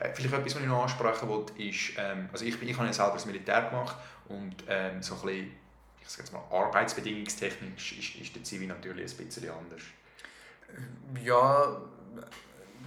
Äh, 0.00 0.10
vielleicht 0.14 0.34
etwas, 0.34 0.54
was 0.54 0.62
ich 0.62 0.68
noch 0.68 0.82
ansprechen 0.82 1.28
wollte, 1.28 1.60
ist, 1.62 1.92
ähm, 1.98 2.28
also 2.32 2.44
ich, 2.44 2.58
bin, 2.58 2.68
ich 2.68 2.76
habe 2.76 2.86
ja 2.86 2.92
selber 2.92 3.12
das 3.12 3.26
Militär 3.26 3.62
gemacht 3.62 3.96
und 4.28 4.56
ähm, 4.68 5.02
so 5.02 5.14
ein 5.14 5.20
bisschen 5.22 5.50
ich 6.02 6.08
sage 6.08 6.24
jetzt 6.24 6.32
mal, 6.32 6.42
arbeitsbedingungstechnisch 6.50 7.98
ist, 7.98 8.20
ist 8.20 8.34
der 8.34 8.44
Zivi 8.44 8.66
natürlich 8.66 9.12
ein 9.12 9.26
bisschen 9.26 9.50
anders. 9.50 9.82
Ja, 11.22 11.80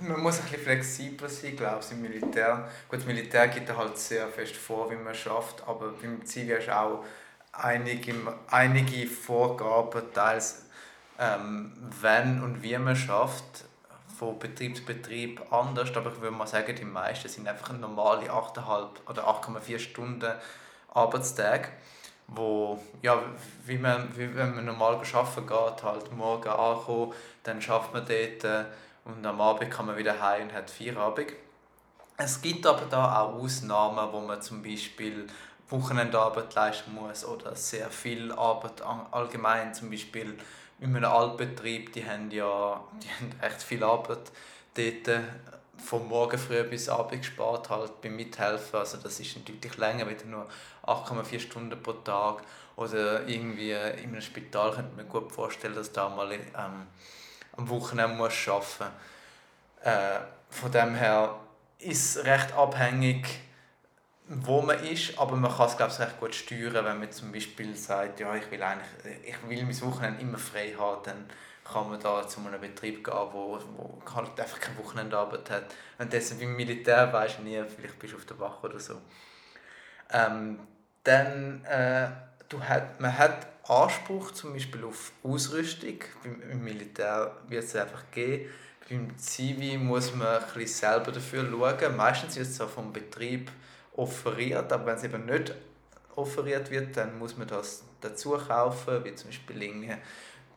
man 0.01 0.19
muss 0.19 0.39
ein 0.39 0.43
bisschen 0.43 0.63
flexibler 0.63 1.29
sein, 1.29 1.55
glaube 1.55 1.83
ich, 1.83 1.91
im 1.91 2.01
Militär. 2.01 2.69
Gut, 2.89 2.99
das 2.99 3.05
Militär 3.05 3.47
gibt 3.47 3.75
halt 3.75 3.97
sehr 3.97 4.27
fest 4.27 4.55
vor, 4.55 4.91
wie 4.91 4.95
man 4.95 5.15
schafft, 5.15 5.65
aber 5.67 5.91
beim 5.91 6.25
Zivi 6.25 6.53
hast 6.53 6.67
du 6.67 6.77
auch 6.77 7.05
einige, 7.53 8.13
einige 8.49 9.07
Vorgaben, 9.07 10.01
teils 10.13 10.65
ähm, 11.19 11.71
wenn 12.01 12.43
und 12.43 12.61
wie 12.61 12.77
man 12.77 12.95
schafft, 12.95 13.65
von 14.17 14.39
Betrieb 14.39 14.77
zu 14.77 14.85
Betrieb 14.85 15.41
anders, 15.51 15.95
aber 15.95 16.11
ich 16.11 16.21
würde 16.21 16.35
mal 16.35 16.47
sagen, 16.47 16.75
die 16.75 16.85
meisten 16.85 17.27
sind 17.27 17.47
einfach 17.47 17.73
normale 17.73 18.29
8,5 18.29 19.09
oder 19.09 19.27
8,4 19.27 19.79
Stunden 19.79 20.31
Arbeitstage, 20.93 21.69
wo, 22.27 22.79
ja, 23.01 23.21
wie, 23.65 23.77
man, 23.77 24.09
wie 24.15 24.33
wenn 24.35 24.55
man 24.55 24.65
normal 24.65 24.95
arbeiten 24.95 25.47
geht, 25.47 25.83
halt 25.83 26.11
morgen 26.11 26.49
ankommen, 26.49 27.13
dann 27.43 27.61
schafft 27.61 27.93
man 27.93 28.05
dort 28.05 28.43
äh, 28.43 28.65
und 29.05 29.25
am 29.25 29.39
Abend 29.39 29.69
kann 29.69 29.85
man 29.85 29.97
wieder 29.97 30.19
heim 30.19 30.47
und 30.47 30.53
hat 30.53 30.69
Feierabend. 30.69 31.33
Es 32.17 32.41
gibt 32.41 32.65
aber 32.65 32.85
da 32.89 33.21
auch 33.21 33.35
Ausnahmen, 33.35 34.11
wo 34.11 34.21
man 34.21 34.41
zum 34.41 34.63
Beispiel 34.63 35.27
Wochenendarbeit 35.69 36.53
leisten 36.55 36.93
muss 36.93 37.25
oder 37.25 37.55
sehr 37.55 37.89
viel 37.89 38.31
Arbeit 38.31 38.81
allgemein, 39.11 39.73
zum 39.73 39.89
Beispiel 39.89 40.37
in 40.79 40.95
einem 40.95 41.11
Altbetrieb, 41.11 41.93
die 41.93 42.05
haben 42.05 42.31
ja 42.31 42.83
die 43.01 43.09
haben 43.09 43.31
echt 43.41 43.63
viel 43.63 43.83
Arbeit 43.83 44.31
dort 44.75 45.07
äh, 45.07 45.21
vom 45.77 46.07
Morgen 46.07 46.37
früh 46.37 46.63
bis 46.63 46.89
Abend 46.89 47.21
gespart 47.21 47.69
halt 47.69 48.01
beim 48.01 48.15
Mithelfen, 48.15 48.79
also 48.79 48.97
das 48.97 49.19
ist 49.19 49.37
deutlich 49.47 49.77
länger, 49.77 50.09
wieder 50.09 50.25
nur 50.25 50.47
8,4 50.85 51.39
Stunden 51.39 51.81
pro 51.81 51.93
Tag 51.93 52.43
oder 52.75 53.27
irgendwie 53.27 53.71
in 53.71 54.09
einem 54.09 54.21
Spital 54.21 54.71
könnte 54.71 54.95
man 54.95 55.07
gut 55.07 55.31
vorstellen, 55.31 55.75
dass 55.75 55.91
da 55.91 56.09
mal 56.09 56.31
ähm, 56.31 56.87
am 57.57 57.69
Wochenende 57.69 58.15
muss 58.15 58.47
arbeiten 58.47 58.65
muss. 58.79 59.85
Äh, 59.85 60.19
von 60.49 60.71
dem 60.71 60.95
her 60.95 61.35
ist 61.79 62.17
es 62.17 62.25
recht 62.25 62.53
abhängig, 62.53 63.25
wo 64.27 64.61
man 64.61 64.79
ist, 64.83 65.17
aber 65.19 65.35
man 65.35 65.55
kann 65.55 65.67
es 65.67 65.77
glaube 65.77 65.91
ich 65.91 65.99
recht 65.99 66.19
gut 66.19 66.33
steuern, 66.33 66.85
wenn 66.85 66.99
man 66.99 67.11
zum 67.11 67.31
Beispiel 67.31 67.75
sagt, 67.75 68.19
ja 68.19 68.33
ich 68.35 68.49
will 68.49 68.63
eigentlich, 68.63 68.89
ich 69.23 69.49
will 69.49 69.63
mein 69.63 69.81
Wochenende 69.81 70.21
immer 70.21 70.37
frei 70.37 70.73
haben, 70.77 71.03
dann 71.03 71.29
kann 71.65 71.89
man 71.89 71.99
da 71.99 72.27
zu 72.27 72.39
einem 72.39 72.61
Betrieb 72.61 73.03
gehen, 73.03 73.27
wo, 73.31 73.59
wo 73.75 73.99
halt 74.13 74.39
einfach 74.39 74.59
keine 74.59 74.77
Wochenendarbeit 74.77 75.49
hat. 75.49 75.63
Und 75.97 76.13
deshalb 76.13 76.41
im 76.41 76.55
Militär 76.55 77.11
weisst 77.11 77.39
du 77.39 77.43
nie, 77.43 77.61
vielleicht 77.75 77.99
bist 77.99 78.13
du 78.13 78.17
auf 78.17 78.25
der 78.25 78.39
Wache 78.39 78.67
oder 78.67 78.79
so. 78.79 79.01
Ähm, 80.11 80.59
dann, 81.03 81.65
äh, 81.65 82.07
du 82.47 82.61
hat, 82.61 82.99
man 82.99 83.17
hat 83.17 83.47
Anspruch 83.67 84.31
zum 84.31 84.53
Beispiel 84.53 84.83
auf 84.83 85.11
Ausrüstung. 85.23 85.99
Im 86.23 86.63
Militär 86.63 87.35
wird 87.47 87.63
es 87.63 87.75
einfach 87.75 88.03
geben. 88.11 88.49
Beim 88.87 89.17
Zivi 89.17 89.77
muss 89.77 90.13
man 90.13 90.43
ein 90.43 90.67
selber 90.67 91.11
dafür 91.11 91.49
schauen. 91.49 91.95
Meistens 91.95 92.35
wird 92.35 92.47
es 92.47 92.57
vom 92.57 92.93
Betrieb 92.93 93.51
offeriert, 93.95 94.71
aber 94.71 94.85
wenn 94.85 94.95
es 94.95 95.03
eben 95.03 95.25
nicht 95.25 95.55
offeriert 96.15 96.69
wird, 96.69 96.95
dann 96.95 97.17
muss 97.17 97.35
man 97.35 97.47
das 97.47 97.83
dazu 98.01 98.31
kaufen, 98.31 99.03
wie 99.03 99.15
zum 99.15 99.29
Beispiel 99.29 99.63
irgendwie 99.63 99.95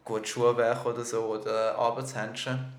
gut 0.08 0.26
Schuhwerk 0.26 0.86
oder 0.86 1.04
so 1.04 1.26
oder 1.26 1.76
Arbeitshändchen. 1.76 2.72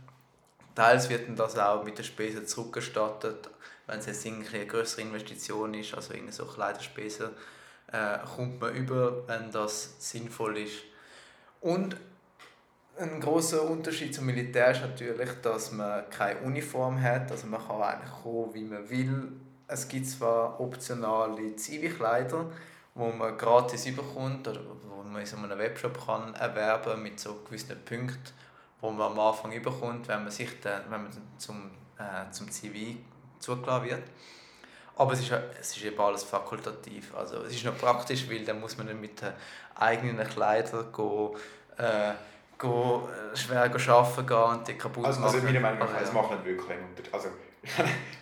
Teils 0.73 1.09
wird 1.09 1.27
dann 1.27 1.35
das 1.35 1.57
auch 1.57 1.83
mit 1.83 1.97
den 1.97 2.03
Spesen 2.03 2.47
zurückgestattet, 2.47 3.49
wenn 3.85 3.99
es 3.99 4.07
jetzt 4.07 4.25
eine 4.25 4.65
größere 4.65 5.01
Investition 5.01 5.73
ist, 5.75 5.93
also 5.93 6.13
irgendwie 6.13 6.33
so 6.33 6.45
Kleiderspesen, 6.45 7.29
äh, 7.91 8.17
kommt 8.35 8.59
man 8.59 8.73
über, 8.75 9.27
wenn 9.27 9.51
das 9.51 9.95
sinnvoll 9.99 10.57
ist. 10.57 10.83
Und 11.61 11.95
ein 12.97 13.19
großer 13.19 13.61
Unterschied 13.63 14.13
zum 14.13 14.25
Militär 14.25 14.71
ist 14.71 14.81
natürlich, 14.81 15.29
dass 15.43 15.71
man 15.71 16.09
keine 16.09 16.39
Uniform 16.41 16.99
hat, 17.01 17.31
also 17.31 17.45
man 17.47 17.65
kann 17.65 17.81
eigentlich 17.81 18.23
kommen, 18.23 18.53
wie 18.53 18.63
man 18.63 18.89
will. 18.89 19.31
Es 19.67 19.87
gibt 19.87 20.07
zwar 20.07 20.59
optionale 20.59 21.55
Zivilkleider, 21.55 22.45
wo 22.99 23.07
man 23.11 23.37
gratis 23.37 23.85
überkommt 23.85 24.45
oder 24.47 24.59
wo 24.89 25.01
man 25.03 25.21
in 25.21 25.25
so 25.25 25.37
einem 25.37 25.57
Webshop 25.57 26.05
kann 26.05 26.35
erwerben 26.35 27.01
mit 27.01 27.17
so 27.19 27.35
gewissen 27.45 27.83
Punkten, 27.85 28.33
wo 28.81 28.91
man 28.91 29.13
am 29.13 29.19
Anfang 29.19 29.53
überkommt, 29.53 30.07
wenn 30.09 30.23
man 30.23 30.31
sich 30.31 30.59
dann, 30.59 30.83
wenn 30.89 31.03
man 31.03 31.11
zum, 31.37 31.71
äh, 31.97 32.29
zum 32.31 32.51
Zivil 32.51 32.97
zugelassen 33.39 33.85
wird. 33.85 34.03
Aber 34.97 35.13
es 35.13 35.21
ist, 35.21 35.31
es 35.31 35.77
ist 35.77 35.83
eben 35.85 35.97
alles 35.97 36.23
fakultativ. 36.23 37.15
Also 37.15 37.37
es 37.43 37.55
ist 37.55 37.63
noch 37.63 37.77
praktisch, 37.77 38.29
weil 38.29 38.43
dann 38.43 38.59
muss 38.59 38.77
man 38.77 38.87
nicht 38.87 38.99
mit 38.99 39.21
den 39.21 39.31
eigenen 39.75 40.27
Kleidern 40.27 40.91
gehen, 40.91 41.29
äh, 41.77 42.11
gehen, 42.59 43.01
äh, 43.33 43.37
schwer 43.37 43.61
arbeiten 43.61 44.27
gehen 44.27 44.37
und 44.37 44.67
die 44.67 44.73
kaputt 44.73 45.05
also, 45.05 45.21
machen. 45.21 45.35
Also 45.35 45.45
meiner 45.45 45.61
Meinung 45.61 45.79
nach, 45.79 46.01
es 46.01 46.11
macht 46.11 46.31
nicht 46.31 46.43
wirklich 46.43 46.71
einen 46.71 46.89
Unterschied. 46.89 47.13
Also, 47.13 47.29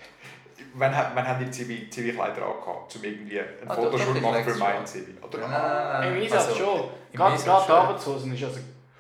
wann, 0.77 0.91
wann 0.91 1.27
haben 1.27 1.43
die 1.43 1.51
Zivil, 1.51 1.89
Zivilkleider 1.89 2.45
angehabt, 2.45 2.95
um 2.95 3.03
irgendwie 3.03 3.39
ein 3.39 3.47
ah, 3.67 3.73
Fotoshooting 3.73 4.21
machen 4.21 4.43
für 4.43 4.55
mein 4.55 4.85
Zivil? 4.85 5.17
Oder? 5.21 5.39
Nein, 5.39 5.51
nein, 5.51 6.01
nein. 6.01 6.15
Im 6.15 6.23
Einsatz 6.23 6.47
also, 6.47 6.55
schon. 6.55 6.89
Gerade 7.13 7.43
die 7.43 7.49
Arbeitshosen 7.49 8.33
ist 8.33 8.43
also 8.43 8.59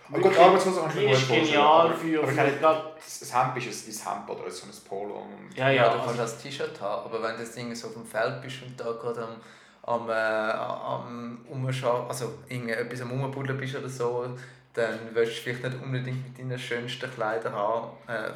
aber 0.09 0.21
gut, 0.21 0.37
Arbeitslose 0.37 0.79
kannst 0.81 0.95
du 0.95 1.01
mir 1.01 1.11
ist 1.11 1.27
genial 1.27 1.93
für, 1.93 2.23
aber, 2.23 2.31
für 2.31 2.41
aber 2.41 2.93
das 2.95 3.33
Hemd 3.33 3.57
ist 3.57 4.07
ein 4.07 4.13
Hemd 4.13 4.29
oder 4.29 4.49
so 4.49 4.65
ein 4.65 4.73
Polo. 4.87 5.25
ja, 5.53 5.69
ja, 5.69 5.89
du 5.93 5.99
kannst 5.99 6.19
das 6.19 6.41
T-Shirt 6.41 6.79
haben, 6.79 7.05
aber 7.05 7.23
wenn 7.23 7.35
du 7.35 7.43
jetzt 7.43 7.81
so 7.81 7.87
auf 7.87 7.93
dem 7.93 8.05
Feld 8.05 8.41
bist 8.41 8.61
und 8.63 8.79
da 8.79 8.93
gerade 8.93 9.27
am, 9.83 10.01
am, 10.01 10.09
äh, 10.09 10.13
am 10.13 11.45
Umschauen, 11.49 12.07
also 12.07 12.35
etwas 12.47 13.01
am 13.01 13.11
Umbuddeln 13.11 13.57
bist 13.57 13.75
oder 13.75 13.89
so, 13.89 14.25
dann 14.77 14.99
willst 15.13 15.37
du 15.37 15.41
vielleicht 15.41 15.63
nicht 15.63 15.83
unbedingt 15.83 16.23
mit 16.23 16.39
deinen 16.39 16.59
schönsten 16.59 17.11
Kleidern 17.11 17.53
haben, 17.53 17.97
äh. 18.07 18.29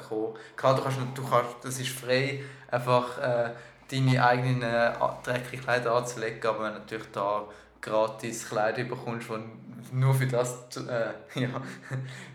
Klar, 0.55 0.75
du 0.75 0.81
kannst, 0.81 0.97
du 1.13 1.29
kannst, 1.29 1.55
das 1.63 1.79
ist 1.79 1.89
frei, 1.89 2.43
einfach 2.69 3.17
äh, 3.19 3.51
deine 3.91 4.25
eigenen 4.25 4.63
äh, 4.63 4.91
dreckigen 5.23 5.61
Kleider 5.63 5.93
anzulegen, 5.93 6.43
aber 6.43 6.63
wenn 6.63 6.73
du 6.73 6.79
natürlich 6.79 7.11
da 7.11 7.45
gratis 7.79 8.49
Kleider 8.49 8.83
bekommst, 8.83 9.29
die 9.29 9.95
nur 9.95 10.15
für 10.15 10.25
das, 10.25 10.75
äh, 10.77 11.11
ja, 11.39 11.61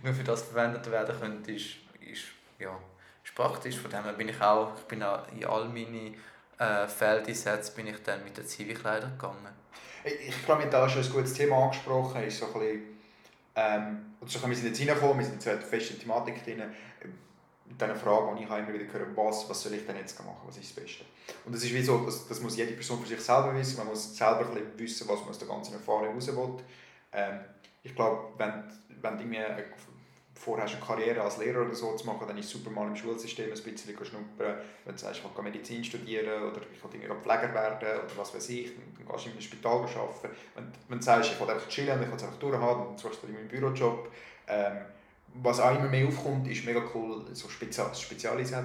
nur 0.03 0.15
für 0.15 0.25
das 0.25 0.43
verwendet 0.43 0.89
werden 0.91 1.19
können, 1.19 1.45
ist, 1.47 1.77
ist, 2.01 2.27
ja, 2.61 2.79
ist 3.25 3.35
praktisch. 3.35 3.77
Von 3.77 3.91
dem 3.91 4.05
her 4.05 4.13
bin 4.13 4.29
ich 4.29 4.41
auch, 4.41 4.73
ich 4.77 4.85
bin 4.85 5.03
auch 5.03 5.27
in 5.33 5.45
all 5.45 5.67
meine 5.67 6.15
äh, 6.59 6.87
Feldeinsätze 6.87 7.73
bin 7.73 7.89
ich 7.89 8.03
dann 8.05 8.23
mit 8.23 8.37
den 8.37 8.47
Zivilkleidern 8.47 9.13
gegangen. 9.13 9.49
Ich, 10.05 10.29
ich 10.29 10.45
glaube, 10.45 10.67
da 10.67 10.89
schon 10.89 11.03
ein 11.03 11.13
gutes 11.13 11.35
Thema 11.35 11.65
angesprochen, 11.65 12.23
ist 12.23 12.39
so 12.39 12.47
ein 12.47 12.53
bisschen, 12.53 12.96
ähm, 13.57 14.15
so 14.27 14.47
wir 14.47 14.55
sind 14.55 14.67
jetzt 14.67 14.81
reingekommen, 14.81 15.19
wir 15.19 15.25
sind 15.25 15.35
jetzt 15.35 15.47
in 15.47 15.59
der 15.59 15.67
festen 15.67 15.99
Thematik 15.99 16.45
drin, 16.45 16.63
mit 17.69 17.81
dieser 17.81 17.97
Frage, 17.97 18.37
die 18.37 18.45
ich 18.45 18.49
immer 18.49 18.73
wieder 18.73 18.93
höre, 18.93 19.17
was, 19.17 19.49
was 19.49 19.63
soll 19.63 19.75
ich 19.75 19.87
denn 19.87 19.97
jetzt 19.97 20.19
machen, 20.19 20.37
was 20.47 20.57
ist 20.57 20.77
das 20.77 20.85
Beste? 20.85 21.05
Und 21.45 21.55
das 21.55 21.65
ist 21.65 21.75
wie 21.75 21.83
so, 21.83 22.05
das, 22.05 22.29
das 22.29 22.41
muss 22.41 22.57
jede 22.57 22.73
Person 22.73 23.01
für 23.01 23.09
sich 23.09 23.21
selber 23.21 23.55
wissen, 23.55 23.79
man 23.79 23.89
muss 23.89 24.17
selber 24.17 24.47
ein 24.51 24.79
wissen, 24.79 25.09
was 25.09 25.21
man 25.21 25.31
aus 25.31 25.39
der 25.39 25.49
ganzen 25.49 25.75
Erfahrung 25.75 26.15
raus 26.15 26.29
will. 26.29 26.65
Ähm, 27.13 27.41
ich 27.83 27.95
glaube, 27.95 28.35
wenn, 28.39 28.65
wenn 29.01 29.19
du 29.19 29.25
irgendwie 29.25 29.39
vorhast, 30.37 30.75
eine 30.75 30.85
Karriere 30.85 31.23
als 31.23 31.38
Lehrer 31.38 31.62
oder 31.62 31.75
so 31.75 31.95
zu 31.97 32.07
machen, 32.07 32.26
dann 32.28 32.38
ist 32.38 32.49
super, 32.49 32.71
mal 32.71 32.87
im 32.87 32.97
Schulsystem 32.97 33.47
ein 33.47 33.50
bisschen 33.50 33.97
schnuppern. 34.05 34.57
Wenn 34.85 34.95
du 34.95 35.00
sagst, 35.00 35.23
ich 35.25 35.37
will 35.37 35.45
Medizin 35.45 35.83
studieren 35.83 36.43
oder 36.43 36.61
ich 36.73 36.83
will 36.85 36.90
Pfleger 37.23 37.55
werden 37.55 37.78
oder 37.78 38.16
was 38.16 38.35
weiß 38.35 38.49
ich, 38.50 38.73
dann 38.75 39.07
gehst 39.07 39.25
du 39.25 39.28
in 39.28 39.33
einem 39.33 39.40
Spital 39.40 39.73
arbeiten. 39.73 40.28
Wenn, 40.55 40.73
wenn 40.88 40.99
du 40.99 41.05
sagst, 41.05 41.33
ich 41.33 41.40
will 41.40 41.50
einfach 41.50 41.69
chillen, 41.69 42.02
ich 42.02 42.09
will 42.09 42.16
es 42.16 42.23
einfach 42.23 42.38
durchhaben, 42.38 42.87
dann 42.87 42.99
suchst 42.99 43.23
du 43.23 43.26
dir 43.26 43.38
einen 43.38 43.49
Bürojob. 43.49 44.11
Ähm, 44.49 44.76
was 45.43 45.61
auch 45.61 45.75
immer 45.75 45.88
mehr 45.88 46.07
aufkommt, 46.07 46.49
ist 46.49 46.64
mega 46.64 46.83
cool, 46.95 47.25
so 47.33 47.49
Spezial 47.49 47.95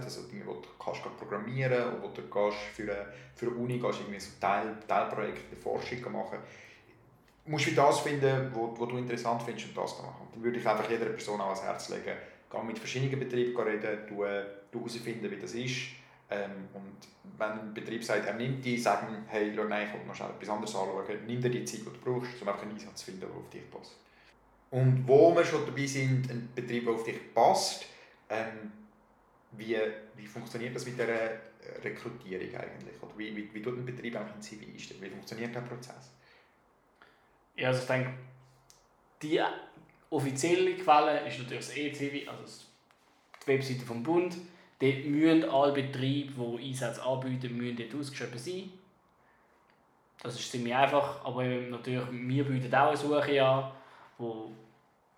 also 0.03 0.21
Dinge, 0.23 0.45
wo 0.45 0.53
du 0.53 0.69
kannst 0.81 1.01
programmieren 1.17 1.73
oder 1.73 2.01
wo 2.01 2.07
du 2.07 2.21
gehst 2.21 2.57
für 2.73 2.83
eine, 2.83 3.05
für 3.35 3.47
eine 3.47 3.55
Uni 3.55 3.77
gehst 3.77 3.99
irgendwie 3.99 4.19
so 4.19 4.31
Teil, 4.39 4.77
Teilprojekte, 4.87 5.55
Forschung 5.55 6.11
machen. 6.11 6.37
Du 6.39 6.70
musst 7.45 7.67
du 7.67 7.71
das 7.71 7.99
finden, 7.99 8.51
wo, 8.53 8.73
wo 8.77 8.85
du 8.85 8.97
interessant 8.97 9.43
findest 9.43 9.69
und 9.69 9.77
das 9.77 9.97
machen. 9.99 10.27
Dann 10.31 10.43
würde 10.43 10.59
ich 10.59 10.67
einfach 10.67 10.89
jeder 10.89 11.05
Person 11.05 11.41
auch 11.41 11.47
ans 11.47 11.63
Herz 11.63 11.89
legen, 11.89 12.15
geh 12.51 12.63
mit 12.63 12.79
verschiedenen 12.79 13.19
Betrieben 13.19 13.59
reden, 13.59 13.99
du, 14.07 14.23
du 14.71 14.79
herausfinden, 14.79 15.29
wie 15.29 15.39
das 15.39 15.53
ist. 15.53 15.77
Ähm, 16.29 16.69
und 16.73 16.95
wenn 17.37 17.51
ein 17.59 17.73
Betrieb 17.73 18.03
sagt, 18.03 18.25
er 18.25 18.33
nimmt 18.33 18.63
die, 18.63 18.77
sagen, 18.77 19.25
hey, 19.27 19.51
schau, 19.53 19.65
nein, 19.65 19.87
ich 19.87 19.93
will 19.93 20.05
noch 20.07 20.15
schnell 20.15 20.29
etwas 20.29 20.49
anderes 20.49 20.75
anschauen, 20.75 21.03
nimm 21.27 21.41
dir 21.41 21.49
die 21.49 21.65
Zeit, 21.65 21.81
die 21.81 21.85
du 21.85 21.91
brauchst, 21.91 22.41
um 22.41 22.47
einfach 22.47 22.61
einen 22.61 22.71
Einsatz 22.71 22.99
zu 22.99 23.05
finden, 23.05 23.21
der 23.21 23.29
auf 23.29 23.49
dich 23.49 23.69
passt. 23.69 23.97
Und 24.69 25.05
wo 25.05 25.35
wir 25.35 25.43
schon 25.43 25.65
dabei 25.65 25.85
sind, 25.85 26.31
ein 26.31 26.47
Betrieb, 26.55 26.85
der 26.85 26.93
auf 26.93 27.03
dich 27.03 27.33
passt, 27.33 27.85
ähm, 28.29 28.71
wie, 29.51 29.77
wie 30.15 30.25
funktioniert 30.25 30.73
das 30.73 30.85
mit 30.85 30.97
der 30.97 31.09
äh, 31.09 31.37
Rekrutierung 31.83 32.55
eigentlich? 32.55 33.01
Oder 33.01 33.11
wie, 33.17 33.35
wie, 33.35 33.53
wie 33.53 33.61
tut 33.61 33.77
ein 33.77 33.85
Betrieb 33.85 34.15
eigentlich 34.15 34.35
ein 34.35 34.41
CV 34.41 34.71
einstellen? 34.71 35.01
Wie 35.01 35.09
funktioniert 35.09 35.53
der 35.53 35.61
Prozess? 35.61 36.11
Ja, 37.61 37.67
also 37.67 37.81
ich 37.81 37.87
denke, 37.87 38.09
die 39.21 39.39
offizielle 40.09 40.73
Quelle 40.77 41.27
ist 41.27 41.37
natürlich 41.37 41.67
das 41.67 41.77
ECW, 41.77 42.27
also 42.27 42.63
die 43.43 43.47
Webseite 43.47 43.85
vom 43.85 44.01
Bund. 44.01 44.35
Dort 44.79 45.05
müssen 45.05 45.47
alle 45.47 45.71
Betriebe, 45.71 46.33
die 46.57 46.69
Einsätze 46.69 47.03
anbieten, 47.03 47.55
müssen 47.55 47.77
dort 47.77 47.93
ausgeschrieben 47.93 48.39
sein. 48.39 48.71
Das 50.23 50.39
ist 50.39 50.51
ziemlich 50.51 50.73
einfach, 50.73 51.23
aber 51.23 51.43
natürlich, 51.43 52.03
wir 52.09 52.43
bieten 52.45 52.73
auch 52.73 52.87
eine 52.87 52.97
Suche 52.97 53.45
an, 53.45 53.71
wo 54.17 54.51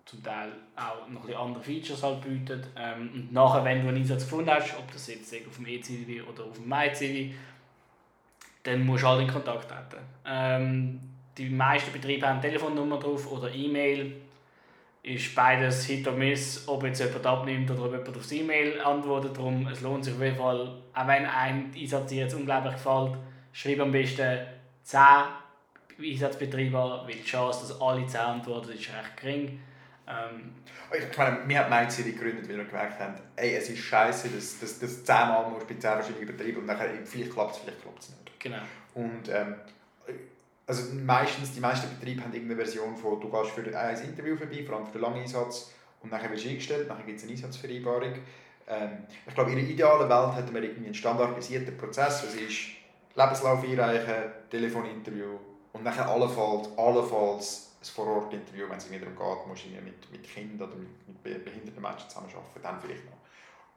zum 0.04 0.22
Teil 0.22 0.52
auch 0.76 1.08
noch 1.08 1.26
ein 1.26 1.34
andere 1.34 1.64
Features 1.64 2.02
halt 2.02 2.20
bietet. 2.20 2.66
Ähm, 2.76 3.10
und 3.14 3.32
nachher, 3.32 3.64
wenn 3.64 3.80
du 3.80 3.88
einen 3.88 3.96
Einsatz 3.96 4.24
gefunden 4.24 4.50
hast, 4.50 4.76
ob 4.78 4.92
das 4.92 5.06
jetzt 5.06 5.34
auf 5.48 5.56
dem 5.56 5.66
ECW 5.66 6.20
oder 6.20 6.44
auf 6.44 6.56
dem 6.56 6.68
MyCW, 6.68 7.32
dann 8.64 8.84
musst 8.84 9.02
du 9.02 9.08
halt 9.08 9.22
in 9.22 9.28
Kontakt 9.28 9.66
treten. 9.66 10.04
Ähm, 10.26 11.13
die 11.36 11.50
meisten 11.50 11.92
Betriebe 11.92 12.26
haben 12.26 12.38
eine 12.38 12.48
Telefonnummer 12.48 12.98
drauf 12.98 13.30
oder 13.30 13.52
E-Mail. 13.52 14.20
Ist 15.02 15.34
beides 15.34 15.84
Hit 15.84 16.06
oder 16.08 16.16
Miss, 16.16 16.66
ob 16.66 16.82
jetzt 16.84 17.00
jemand 17.00 17.26
abnimmt 17.26 17.70
oder 17.70 17.84
ob 17.84 17.92
jemand 17.92 18.16
aufs 18.16 18.32
E-Mail 18.32 18.80
antwortet. 18.80 19.36
Darum, 19.36 19.66
es 19.68 19.82
lohnt 19.82 20.04
sich 20.04 20.14
auf 20.14 20.22
jeden 20.22 20.36
Fall, 20.36 20.66
auch 20.94 21.06
wenn 21.06 21.26
ein 21.26 21.74
Einsatz 21.74 22.08
dir 22.08 22.24
jetzt 22.24 22.34
unglaublich 22.34 22.72
gefällt, 22.72 23.12
schreib 23.52 23.80
am 23.80 23.92
besten 23.92 24.38
10 24.84 24.98
Einsatzbetrieb 26.00 26.74
an, 26.74 27.06
weil 27.06 27.14
die 27.14 27.24
Chance, 27.24 27.66
dass 27.68 27.80
alle 27.80 28.06
10 28.06 28.20
antworten, 28.20 28.70
ist 28.70 28.88
recht 28.88 29.16
gering. 29.20 29.60
Ähm, 30.06 30.52
ich 30.92 31.18
meine, 31.18 31.48
wir 31.48 31.58
haben 31.58 31.70
MindCity 31.70 32.12
gegründet, 32.12 32.48
weil 32.48 32.58
wir 32.58 32.64
gemerkt 32.64 33.00
haben, 33.00 33.14
ey, 33.36 33.56
es 33.56 33.68
ist 33.68 33.80
scheiße, 33.80 34.28
dass 34.28 34.60
das, 34.60 34.78
das 34.78 35.04
zehnmal 35.04 35.50
musst 35.50 35.66
bei 35.66 35.74
zehn 35.74 35.92
verschiedenen 35.92 36.26
Betrieben 36.26 36.58
und 36.60 36.66
nachher 36.66 36.88
vielleicht 37.04 37.32
klappt 37.32 37.56
es, 37.56 37.58
vielleicht 37.58 37.82
klappt 37.82 38.02
es 38.02 38.10
nicht. 38.10 38.40
Genau. 38.40 38.58
Und 38.94 39.28
ähm, 39.28 39.56
also 40.66 40.94
meistens, 40.94 41.52
die 41.52 41.60
meisten 41.60 41.88
Betriebe 41.94 42.22
haben 42.22 42.32
irgendeine 42.32 42.62
Version 42.62 42.96
von, 42.96 43.20
du 43.20 43.28
gehst 43.28 43.50
für 43.50 43.78
ein 43.78 44.00
Interview 44.02 44.36
vorbei, 44.36 44.64
vor 44.64 44.76
allem 44.76 44.86
für 44.86 44.92
den 44.92 45.02
langen 45.02 45.20
Einsatz, 45.20 45.72
und 46.02 46.10
nachher 46.10 46.30
wirst 46.30 46.44
du 46.44 46.50
eingestellt, 46.50 46.88
nachher 46.88 47.04
gibt 47.04 47.18
es 47.18 47.24
eine 47.24 47.32
Einsatzvereinbarung. 47.32 48.12
Ähm, 48.68 48.90
ich 49.26 49.34
glaube, 49.34 49.52
in 49.52 49.58
einer 49.58 49.68
idealen 49.68 50.08
Welt 50.08 50.36
hätten 50.36 50.54
wir 50.54 50.62
irgendwie 50.62 50.86
einen 50.86 50.94
standardisierten 50.94 51.76
Prozess, 51.76 52.22
das 52.22 52.34
ist 52.34 52.58
Lebenslauf 53.14 53.62
einreichen, 53.62 54.32
Telefoninterview 54.50 55.38
und 55.72 55.84
nachher 55.84 56.08
allenfalls, 56.08 56.68
allenfalls 56.76 57.72
ein 57.80 57.84
Vorortinterview, 57.84 58.68
wenn 58.68 58.78
es 58.78 58.88
darum 58.88 59.00
geht, 59.00 59.46
musst 59.46 59.64
du 59.64 59.68
mit, 59.82 60.12
mit 60.12 60.22
Kindern 60.22 60.68
oder 60.68 60.78
mit, 60.78 61.24
mit 61.24 61.44
behinderten 61.44 61.82
Menschen 61.82 62.08
zusammenarbeiten, 62.08 62.62
dann 62.62 62.80
vielleicht 62.80 63.04
noch. 63.04 63.12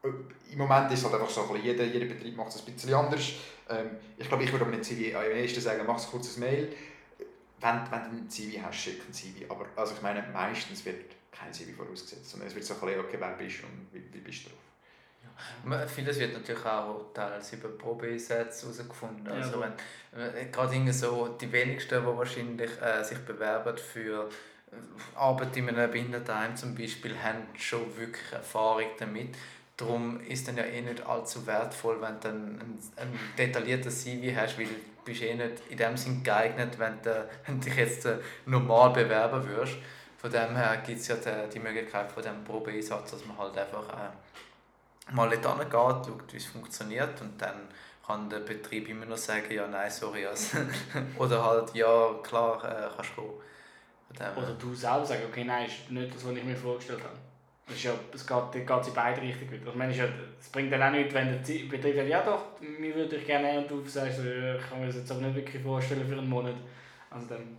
Äh, 0.04 0.51
Im 0.51 0.58
Moment 0.58 0.92
ist 0.92 1.00
es 1.00 1.06
halt 1.06 1.16
einfach 1.16 1.30
so, 1.30 1.56
jeder, 1.56 1.84
jeder 1.84 2.06
Betrieb 2.06 2.36
macht 2.36 2.50
es 2.50 2.66
ein 2.66 2.74
bisschen 2.74 2.94
anders. 2.94 3.34
Ähm, 3.70 3.92
ich 4.18 4.27
glaube, 4.27 4.44
ich 4.44 4.51
würde 4.51 4.66
aber 4.66 4.75
nicht 4.75 4.86
CV 4.86 5.18
am 5.18 5.32
ehesten 5.32 5.62
sagen, 5.62 5.84
mach 5.86 6.00
ein 6.01 6.10
kurzes 6.10 6.38
Mail. 6.38 6.74
Wenn, 7.60 7.82
wenn 7.92 8.04
du 8.04 8.18
ein 8.18 8.30
CV 8.30 8.62
hast, 8.63 8.77
schick 8.77 9.01
ein 9.08 9.13
CV. 9.13 9.50
Aber 9.50 9.66
also 9.75 9.94
ich 9.96 10.01
meine, 10.01 10.24
meistens 10.32 10.86
wird 10.86 11.18
kein 11.32 11.51
CV 11.54 11.75
vorausgesetzt, 11.75 12.30
sondern 12.30 12.48
es 12.48 12.56
wird 12.56 12.66
so 12.66 12.75
ein 12.75 12.80
bisschen, 12.80 13.00
okay, 13.00 13.18
wer 13.20 13.32
bist 13.32 13.62
du 13.62 13.66
und 13.66 13.88
wie, 13.92 14.13
wie 14.13 14.20
bist 14.20 14.46
du 14.46 14.50
drauf. 14.50 14.60
Ja. 15.70 15.88
Vieles 15.88 16.20
wird 16.20 16.34
natürlich 16.34 16.66
auch 16.66 17.12
teils 17.13 17.54
über 17.54 17.70
Probeeinsätze 17.70 18.68
herausgefunden. 18.68 19.27
Also 19.27 19.62
ja, 19.62 19.74
wenn, 20.12 20.51
gerade 20.51 20.94
so 20.94 21.27
die 21.39 21.51
wenigsten, 21.51 22.01
die 22.01 22.06
wahrscheinlich 22.06 22.72
äh, 22.82 23.04
sich 23.04 23.20
bewerben 23.20 23.77
für 23.77 24.30
äh, 24.72 24.75
Arbeit 25.16 25.56
in 25.58 25.70
einem 25.70 25.92
Behindertenheim 25.92 26.56
zum 26.56 26.75
Beispiel, 26.75 27.16
haben 27.22 27.48
schon 27.56 27.96
wirklich 27.98 28.32
Erfahrung 28.32 28.89
damit. 28.98 29.36
Darum 29.77 30.19
ist 30.22 30.48
es 30.48 30.55
ja 30.55 30.63
eh 30.63 30.81
nicht 30.81 31.05
allzu 31.05 31.46
wertvoll, 31.46 32.01
wenn 32.01 32.19
du 32.19 32.29
ein, 32.29 32.79
ein 32.96 33.19
detailliertes 33.38 34.03
CV 34.03 34.36
hast, 34.36 34.57
weil 34.57 34.65
du 34.65 34.74
bist 35.05 35.22
eh 35.22 35.36
nicht 35.36 35.62
in 35.69 35.77
dem 35.77 35.96
Sinn 35.96 36.24
geeignet, 36.24 36.79
wenn 36.79 37.00
du, 37.03 37.29
wenn 37.46 37.60
dich 37.60 37.75
jetzt 37.75 38.05
äh, 38.05 38.17
normal 38.48 38.89
bewerben 38.89 39.48
würdest. 39.48 39.77
Von 40.17 40.31
dem 40.31 40.55
her 40.55 40.81
gibt 40.84 41.00
es 41.00 41.07
ja 41.07 41.15
die, 41.15 41.50
die 41.53 41.60
Möglichkeit 41.60 42.12
von 42.12 42.24
diesem 42.24 42.43
Probeeinsatz, 42.43 43.12
dass 43.12 43.25
man 43.27 43.38
halt 43.38 43.55
einfach 43.55 43.88
äh, 43.89 45.13
mal 45.13 45.29
dort 45.29 45.60
geht, 45.60 45.72
schaut, 45.72 46.34
wie 46.34 46.38
es 46.38 46.46
funktioniert 46.48 47.22
und 47.22 47.39
dann 47.39 47.67
kann 48.05 48.29
der 48.29 48.39
Betrieb 48.39 48.89
immer 48.89 49.05
noch 49.05 49.17
sagen, 49.17 49.51
ja, 49.51 49.67
nein, 49.67 49.91
sorry. 49.91 50.25
Also, 50.25 50.57
oder 51.19 51.43
halt, 51.43 51.75
ja, 51.75 52.13
klar, 52.24 52.63
äh, 52.63 52.89
kannst 52.96 53.12
du 53.15 53.22
kommen. 53.22 54.38
Oder 54.38 54.53
du 54.53 54.74
selber 54.74 55.05
sagen, 55.05 55.24
okay, 55.29 55.43
nein, 55.43 55.67
ist 55.67 55.91
nicht 55.91 56.15
das, 56.15 56.25
was 56.25 56.36
ich 56.36 56.43
mir 56.43 56.55
vorgestellt 56.55 57.03
habe. 57.03 57.26
Das 57.67 57.83
ja, 57.83 57.91
es 58.13 58.25
geht, 58.25 58.51
geht 58.53 58.88
in 58.88 58.93
beide 58.93 59.21
Richtungen. 59.21 59.62
Also, 59.65 59.77
meine, 59.77 59.93
es 60.39 60.50
bringt 60.50 60.71
dann 60.71 60.83
auch 60.83 60.91
nichts, 60.91 61.13
wenn 61.13 61.27
der 61.27 61.38
Betrieb 61.69 61.95
sagt, 61.95 62.07
ja 62.07 62.24
doch, 62.24 62.62
mir 62.62 62.95
würde 62.95 63.17
ich 63.17 63.25
gerne 63.25 63.59
und 63.59 63.69
du 63.69 63.86
sagst, 63.86 64.19
ich 64.19 64.69
kann 64.69 64.79
mir 64.79 64.88
das 64.88 64.95
jetzt 64.95 65.12
aber 65.12 65.21
nicht 65.21 65.36
wirklich 65.36 65.62
vorstellen 65.62 66.07
für 66.07 66.17
einen 66.17 66.29
Monat. 66.29 66.55
Also 67.09 67.27
dann... 67.27 67.57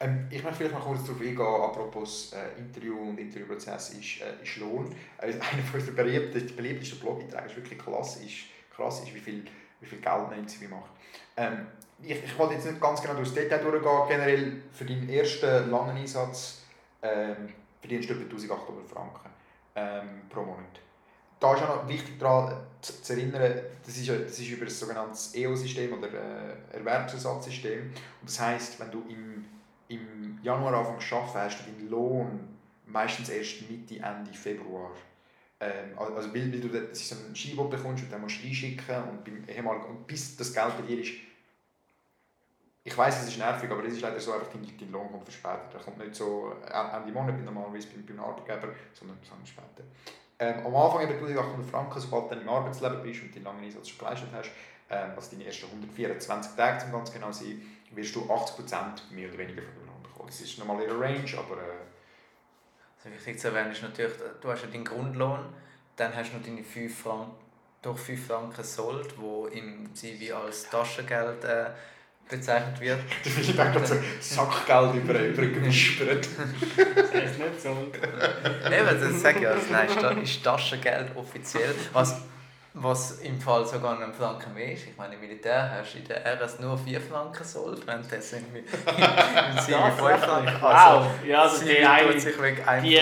Ähm, 0.00 0.26
ich 0.30 0.42
möchte 0.42 0.58
vielleicht 0.58 0.74
noch 0.74 0.84
kurz 0.84 1.04
darauf 1.04 1.20
eingehen, 1.20 1.40
apropos 1.40 2.32
äh, 2.32 2.58
Interview 2.58 2.98
und 2.98 3.18
Interviewprozess 3.18 3.90
ist, 3.90 4.20
äh, 4.20 4.42
ist 4.42 4.56
Lohn. 4.58 4.94
Äh, 5.18 5.26
einer 5.32 5.62
von 5.70 5.80
unseren 5.80 5.96
beliebtesten, 5.96 6.56
beliebtesten 6.56 7.00
Blog-Einträge 7.00 7.46
ist 7.46 7.56
wirklich 7.56 7.78
krass, 7.78 8.16
ist, 8.16 8.44
krass 8.74 9.00
ist 9.00 9.14
wie, 9.14 9.20
viel, 9.20 9.44
wie 9.80 9.86
viel 9.86 9.98
Geld 9.98 10.30
man 10.30 10.46
CV 10.46 10.68
macht. 10.68 10.90
Ähm, 11.38 11.66
ich, 12.02 12.22
ich 12.22 12.38
wollte 12.38 12.54
jetzt 12.54 12.66
nicht 12.66 12.80
ganz 12.80 13.00
genau 13.00 13.14
durchs 13.14 13.32
Detail 13.32 13.58
durchgehen, 13.58 14.08
generell 14.08 14.62
für 14.72 14.84
deinen 14.84 15.08
ersten 15.08 15.70
langen 15.70 15.96
Einsatz 15.96 16.62
ähm, 17.02 17.48
verdienst 17.80 18.08
du 18.08 18.14
etwa 18.14 18.24
1800 18.24 18.88
Franken 18.88 19.30
ähm, 19.74 20.22
pro 20.28 20.42
Monat. 20.42 20.80
Da 21.38 21.54
ist 21.54 21.62
auch 21.62 21.82
noch 21.82 21.88
wichtig 21.88 22.18
daran 22.18 22.54
zu, 22.82 23.12
erinnern, 23.12 23.60
das 23.84 23.96
ist, 23.96 24.08
das 24.08 24.38
ist 24.38 24.50
über 24.50 24.66
das 24.66 24.78
sogenannte 24.78 25.18
EO-System 25.34 25.94
oder 25.94 26.08
äh, 26.08 26.76
Erwerbsersatzsystem. 26.76 27.84
Und 27.84 28.28
das 28.28 28.38
heisst, 28.38 28.78
wenn 28.78 28.90
du 28.90 29.02
im, 29.08 29.46
im 29.88 30.38
Januar 30.42 30.74
anfängst 30.74 31.08
zu 31.08 31.16
hast 31.16 31.60
du 31.60 31.70
deinen 31.70 31.88
Lohn 31.88 32.48
meistens 32.86 33.30
erst 33.30 33.70
Mitte, 33.70 33.96
Ende 33.96 34.32
Februar. 34.32 34.90
Ähm, 35.60 35.96
also 35.96 36.14
weil, 36.32 36.52
weil 36.52 36.60
du 36.60 36.68
das 36.68 37.00
ist 37.00 37.08
so 37.08 37.16
ein 37.16 37.34
Ski, 37.34 37.54
bekommst 37.54 38.04
und 38.04 38.12
dann 38.12 38.20
musst 38.20 38.42
du 38.42 38.46
einschicken 38.46 38.96
und, 39.04 39.24
beim 39.24 39.66
und 39.66 40.06
bis 40.06 40.36
das 40.36 40.52
Geld 40.52 40.76
bei 40.76 40.86
dir 40.86 41.00
ist, 41.00 41.12
ich 42.90 42.98
weiß, 42.98 43.22
es 43.22 43.28
ist 43.28 43.38
nervig, 43.38 43.70
aber 43.70 43.84
es 43.84 43.94
ist 43.94 44.02
leider 44.02 44.18
so, 44.18 44.32
einfach 44.32 44.48
dein, 44.48 44.66
dein 44.78 44.90
Lohn 44.90 45.10
kommt 45.10 45.24
verspätet. 45.24 45.74
Er 45.74 45.80
kommt 45.80 45.98
nicht 45.98 46.14
so 46.14 46.52
Ende 46.66 47.12
Monat 47.12 47.40
normalerweise 47.44 47.88
beim, 47.88 48.04
beim 48.04 48.20
Arbeitgeber, 48.20 48.74
sondern, 48.92 49.18
sondern 49.22 49.46
später. 49.46 49.84
Ähm, 50.38 50.66
am 50.66 50.74
Anfang 50.74 51.02
eben 51.02 51.12
1800 51.12 51.70
Franken, 51.70 52.00
sobald 52.00 52.32
du 52.32 52.36
im 52.36 52.48
Arbeitsleben 52.48 53.02
bist 53.02 53.22
und 53.22 53.34
deinen 53.34 53.44
langen 53.44 53.64
Einsatz 53.64 53.88
schon 53.88 53.98
geleistet 53.98 54.28
hast, 54.32 54.50
ähm, 54.90 55.12
also 55.14 55.30
deine 55.30 55.44
ersten 55.44 55.66
124 55.66 56.56
Tage 56.56 56.78
zum 56.78 56.92
ganz 56.92 57.12
genau 57.12 57.30
sein, 57.30 57.62
wirst 57.92 58.16
du 58.16 58.20
80% 58.22 59.12
mehr 59.12 59.28
oder 59.28 59.38
weniger 59.38 59.62
von 59.62 59.74
dem 59.74 59.86
Lohn 59.86 60.02
bekommen. 60.02 60.28
Das 60.28 60.40
ist 60.40 60.58
nochmal 60.58 60.82
ihre 60.82 60.98
Range, 60.98 61.30
aber... 61.38 61.56
Äh, 61.58 61.90
also 63.02 63.16
wichtig 63.16 63.38
zu 63.38 63.48
erwähnen 63.48 63.72
ist 63.72 63.82
natürlich, 63.82 64.12
du 64.40 64.50
hast 64.50 64.62
ja 64.62 64.68
deinen 64.68 64.84
Grundlohn, 64.84 65.40
dann 65.96 66.14
hast 66.14 66.32
du 66.32 66.36
noch 66.36 66.44
deine 66.44 66.62
5 66.62 67.02
Franken, 67.02 67.32
durch 67.82 67.98
5 67.98 68.26
Franken 68.26 68.64
Sold, 68.64 69.18
wo 69.18 69.46
im 69.46 69.94
CV 69.94 70.34
als 70.34 70.68
Taschengeld 70.68 71.44
äh, 71.44 71.70
bezeichnet 72.30 72.80
wird. 72.80 73.00
Der 73.24 73.32
Philipp 73.32 73.58
hat 73.58 73.72
gerade 73.72 73.86
so 73.86 73.96
Sackgeld 74.20 74.94
über 74.94 75.14
den 75.14 75.34
gewispert. 75.34 76.28
das 76.76 77.12
heißt 77.12 77.38
nicht 77.38 77.60
so. 77.60 77.70
Eben, 77.70 79.00
das 79.00 79.20
sage 79.20 79.38
ich 79.38 79.44
ja. 79.44 79.54
Nein, 79.70 80.22
ist 80.22 80.42
Taschengeld 80.44 81.16
offiziell. 81.16 81.74
Was 81.92 82.16
was 82.72 83.18
im 83.20 83.40
Fall 83.40 83.66
sogar 83.66 84.00
einen 84.00 84.14
Franken 84.14 84.54
mehr 84.54 84.72
ist. 84.72 84.86
Ich 84.86 84.96
meine, 84.96 85.14
im 85.14 85.20
Militär 85.20 85.70
hast 85.72 85.94
du 85.94 85.98
in 85.98 86.04
der 86.06 86.24
RS 86.24 86.60
nur 86.60 86.78
4 86.78 87.00
Franken 87.00 87.42
Sold, 87.42 87.84
wenn 87.84 88.00
das 88.08 88.32
im, 88.32 88.44
im 88.54 88.64
Zivi 89.58 89.74
5 89.74 89.98
Franken. 89.98 90.64
Also, 90.64 91.00
wow, 91.00 91.06
ja, 91.26 91.42
also 91.42 91.64
die, 91.64 91.78
eine, 91.78 92.14
die 92.14 92.98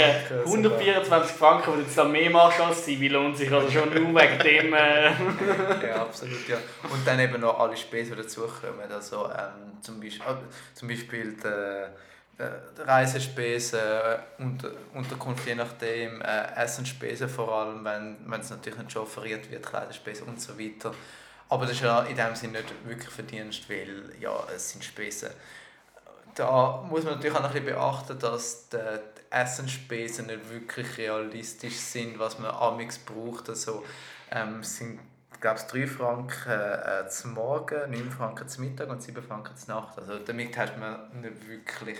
124 0.46 1.37
Franken, 1.37 1.72
die 1.72 1.76
du 1.76 1.83
jetzt 1.83 1.98
dann 1.98 2.12
mehr 2.12 2.31
machst 2.31 2.61
als 2.61 2.85
Zivi, 2.85 3.09
lohnt 3.09 3.37
sich 3.37 3.52
also 3.52 3.70
schon 3.70 3.92
nur 3.92 4.20
wegen 4.20 4.38
dem. 4.38 4.72
Äh 4.72 5.11
ja, 5.87 6.00
absolut, 6.00 6.48
ja. 6.48 6.57
Und 6.90 7.07
dann 7.07 7.20
eben 7.20 7.38
noch 7.38 7.61
alle 7.61 7.76
Spesen, 7.76 8.16
die 8.16 8.22
dazukommen. 8.22 8.90
Also 8.90 9.26
ähm, 9.26 9.83
zum 9.83 10.00
Beispiel, 10.00 10.26
äh, 10.26 10.74
zum 10.74 10.88
Beispiel 10.88 11.37
die, 11.44 12.17
Reisespesen, 12.38 13.81
äh, 13.81 14.18
Unter 14.38 14.70
Unterkunft 14.94 15.46
je 15.46 15.57
nachdem, 15.57 16.20
äh, 16.22 16.55
Essensspesen 16.55 17.29
vor 17.29 17.53
allem, 17.53 17.85
wenn, 17.85 18.16
wenn 18.27 18.40
es 18.40 18.51
natürlich 18.51 18.79
nicht 18.79 18.92
schon 18.92 19.03
offeriert 19.03 19.51
wird, 19.51 19.66
Kleiderspesen 19.66 20.29
und 20.29 20.40
so 20.40 20.59
weiter. 20.59 20.94
Aber 21.48 21.66
das 21.66 21.74
ist 21.74 21.83
ja 21.83 22.03
in 22.03 22.16
dem 22.16 22.35
Sinne 22.37 22.61
nicht 22.61 22.87
wirklich 22.87 23.09
Verdienst, 23.09 23.68
weil 23.68 24.12
ja, 24.20 24.46
es 24.55 24.70
sind 24.70 24.85
Spesen. 24.85 25.31
Da 26.35 26.87
muss 26.88 27.03
man 27.03 27.14
natürlich 27.14 27.37
auch 27.37 27.42
noch 27.42 27.48
ein 27.55 27.64
bisschen 27.64 27.74
beachten, 27.74 28.18
dass 28.20 28.68
die 28.68 28.77
Essensspesen 29.31 30.27
nicht 30.27 30.48
wirklich 30.48 30.98
realistisch 30.98 31.77
sind, 31.77 32.18
was 32.18 32.38
man 32.38 32.53
amix 32.53 32.98
braucht. 32.98 33.48
Also, 33.48 33.85
ähm, 34.31 34.62
sind 34.62 35.01
glaube, 35.40 35.61
3 35.70 35.87
Franken 35.87 36.51
äh, 36.51 37.09
zum 37.09 37.35
Morgen, 37.35 37.90
9 37.90 38.11
Franken 38.11 38.48
zum 38.48 38.64
Mittag 38.64 38.88
und 38.88 39.03
7 39.03 39.22
Franken 39.22 39.57
zur 39.57 39.74
Nacht. 39.74 39.98
Also 39.98 40.18
damit 40.18 40.57
hat 40.57 40.79
man 40.79 41.20
nicht 41.20 41.48
wirklich 41.48 41.98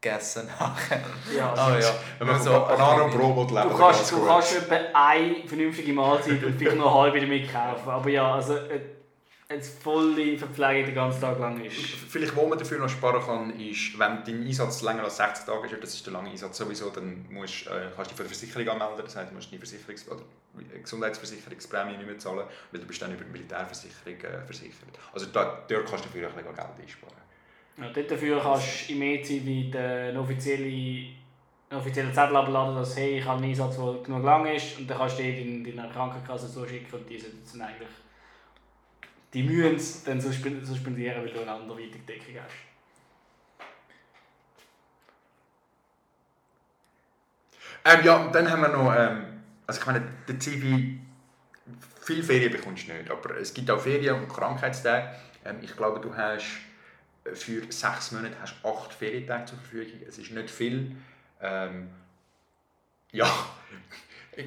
gegessen 0.00 0.48
nachher. 0.58 1.00
Ja, 1.36 1.52
also, 1.52 1.76
oh, 1.76 1.80
ja. 1.80 1.94
Wenn 2.18 2.26
man 2.26 2.42
so 2.42 2.50
Banane 2.50 3.04
und 3.04 3.12
Brot 3.12 3.50
leben 3.50 3.68
Du 3.68 3.76
kannst, 3.76 4.10
du 4.10 4.26
kannst 4.26 4.56
etwa 4.56 4.76
eine 4.94 5.46
vernünftige 5.46 5.92
Mahlzeit 5.92 6.42
und 6.42 6.56
vielleicht 6.56 6.76
noch 6.76 6.94
eine 6.94 7.02
halbe 7.02 7.20
damit 7.20 7.52
kaufen. 7.52 7.88
Aber 7.88 8.08
ja, 8.08 8.34
also 8.34 8.54
äh, 8.56 8.80
eine 9.50 9.62
volle 9.62 10.38
Verpflegung 10.38 10.86
den 10.86 10.94
ganzen 10.94 11.20
Tag 11.20 11.38
lang 11.40 11.60
ist. 11.64 11.74
Vielleicht, 11.74 12.36
wo 12.36 12.46
man 12.46 12.56
dafür 12.56 12.78
noch 12.78 12.88
sparen 12.88 13.20
kann, 13.20 13.58
ist, 13.58 13.98
wenn 13.98 14.22
dein 14.24 14.46
Einsatz 14.46 14.82
länger 14.82 15.02
als 15.02 15.16
60 15.16 15.44
Tage 15.44 15.66
ist, 15.66 15.82
das 15.82 15.94
ist 15.94 16.06
der 16.06 16.12
lange 16.12 16.30
Einsatz 16.30 16.56
sowieso, 16.56 16.90
dann 16.90 17.26
musst, 17.28 17.66
äh, 17.66 17.88
kannst 17.96 18.12
du 18.12 18.14
dich 18.14 18.16
für 18.16 18.22
die 18.22 18.28
Versicherung 18.28 18.68
anmelden. 18.68 19.04
Das 19.04 19.16
heißt, 19.16 19.30
du 19.30 19.34
musst 19.34 19.50
die 19.50 19.58
Versicherungs 19.58 20.08
oder 20.08 20.22
Gesundheitsversicherungsprämie 20.80 21.96
nicht 21.96 22.06
mehr 22.06 22.18
zahlen, 22.18 22.44
weil 22.70 22.80
du 22.80 22.86
bist 22.86 23.02
dann 23.02 23.12
über 23.12 23.24
die 23.24 23.30
Militärversicherung 23.30 24.20
äh, 24.20 24.44
versichert. 24.46 24.98
Also 25.12 25.26
da, 25.26 25.64
dort 25.68 25.86
kannst 25.86 26.04
du 26.04 26.08
dafür 26.08 26.28
ein 26.28 26.34
bisschen 26.34 26.54
Geld 26.54 26.68
einsparen. 26.80 27.14
Ja, 27.76 28.02
dafür 28.02 28.40
kannst 28.40 28.88
du 28.88 28.92
im 28.92 29.02
E-Zivi 29.02 29.76
einen 29.76 30.16
offiziellen, 30.16 31.16
offiziellen 31.72 32.14
Zettel 32.14 32.36
abladen, 32.36 32.76
dass 32.76 32.96
hey, 32.96 33.18
ich 33.18 33.24
habe 33.24 33.38
einen 33.38 33.50
Einsatz, 33.50 33.74
der 33.74 33.94
genug 34.04 34.22
lang 34.22 34.46
ist 34.46 34.78
und 34.78 34.88
dann 34.88 34.98
kannst 34.98 35.18
du 35.18 35.22
den 35.24 35.64
deiner 35.64 35.90
Krankenkasse 35.90 36.52
zuschicken 36.52 37.00
und 37.00 37.10
die 37.10 37.18
dann 37.18 37.62
eigentlich 37.62 37.88
die 39.32 39.42
müssen 39.42 39.76
es 39.76 40.04
dann 40.04 40.20
suspendieren, 40.20 41.22
weil 41.22 41.32
du 41.32 41.40
eine 41.40 41.52
anderweitige 41.52 42.00
Deckung 42.00 42.34
hast. 42.42 42.54
Ähm, 47.84 48.04
ja, 48.04 48.28
dann 48.28 48.50
haben 48.50 48.62
wir 48.62 48.68
noch, 48.68 48.94
ähm, 48.94 49.42
also 49.66 49.80
ich 49.80 49.86
meine, 49.86 50.02
der 50.28 50.38
Zivi, 50.38 51.00
viele 52.02 52.22
Ferien 52.22 52.52
bekommst 52.52 52.88
du 52.88 52.92
nicht, 52.92 53.10
aber 53.10 53.36
es 53.36 53.54
gibt 53.54 53.70
auch 53.70 53.80
Ferien 53.80 54.16
und 54.16 54.28
Krankheitstage. 54.28 55.14
Ähm, 55.44 55.58
ich 55.62 55.74
glaube, 55.76 56.00
du 56.00 56.14
hast 56.14 56.44
für 57.34 57.62
sechs 57.72 58.12
Monate 58.12 58.34
hast 58.40 58.54
acht 58.64 58.92
Ferientage 58.92 59.46
zur 59.46 59.58
Verfügung. 59.58 60.00
Es 60.06 60.18
ist 60.18 60.30
nicht 60.30 60.50
viel. 60.50 60.96
Ähm, 61.40 61.90
ja, 63.12 63.26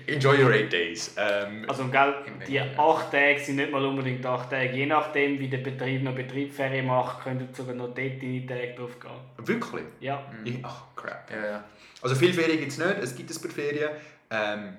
enjoy 0.08 0.41
your 0.41 0.52
eight 0.52 0.72
days. 0.72 1.13
Ähm, 1.17 1.65
Also, 1.67 1.88
gell, 1.89 2.13
die 2.48 2.60
acht 2.60 3.12
Tage 3.12 3.39
sind 3.39 3.58
nicht 3.58 3.72
mal 3.72 3.86
unbedingt 3.86 4.26
acht 4.26 4.50
Tage. 4.50 4.72
Je 4.72 4.86
nachdem, 4.86 5.39
wie 5.39 5.48
der 5.48 5.60
Betrieb 5.60 6.04
noch 6.04 6.15
Betriebsferien 6.15 6.86
macht, 6.86 7.24
können 7.24 7.50
sogar 7.54 7.76
noch 7.76 7.93
dort 7.93 7.98
deine 8.22 8.46
Tage 8.46 8.74
drauf 8.76 9.00
gehen. 9.00 9.48
wirklich? 9.48 9.86
Ja. 10.00 10.24
Ich, 10.43 10.60
ach, 10.63 10.84
crap. 10.96 11.30
Ja, 11.32 11.46
ja. 11.46 11.63
Also 12.02 12.15
viel 12.15 12.34
Ferien 12.34 12.60
gibt 12.60 12.72
es 12.72 12.78
nicht, 12.78 12.98
es 13.02 13.15
gibt 13.15 13.30
ein 13.32 13.41
paar 13.41 13.52
Ferien. 13.52 13.89
Ähm, 14.30 14.78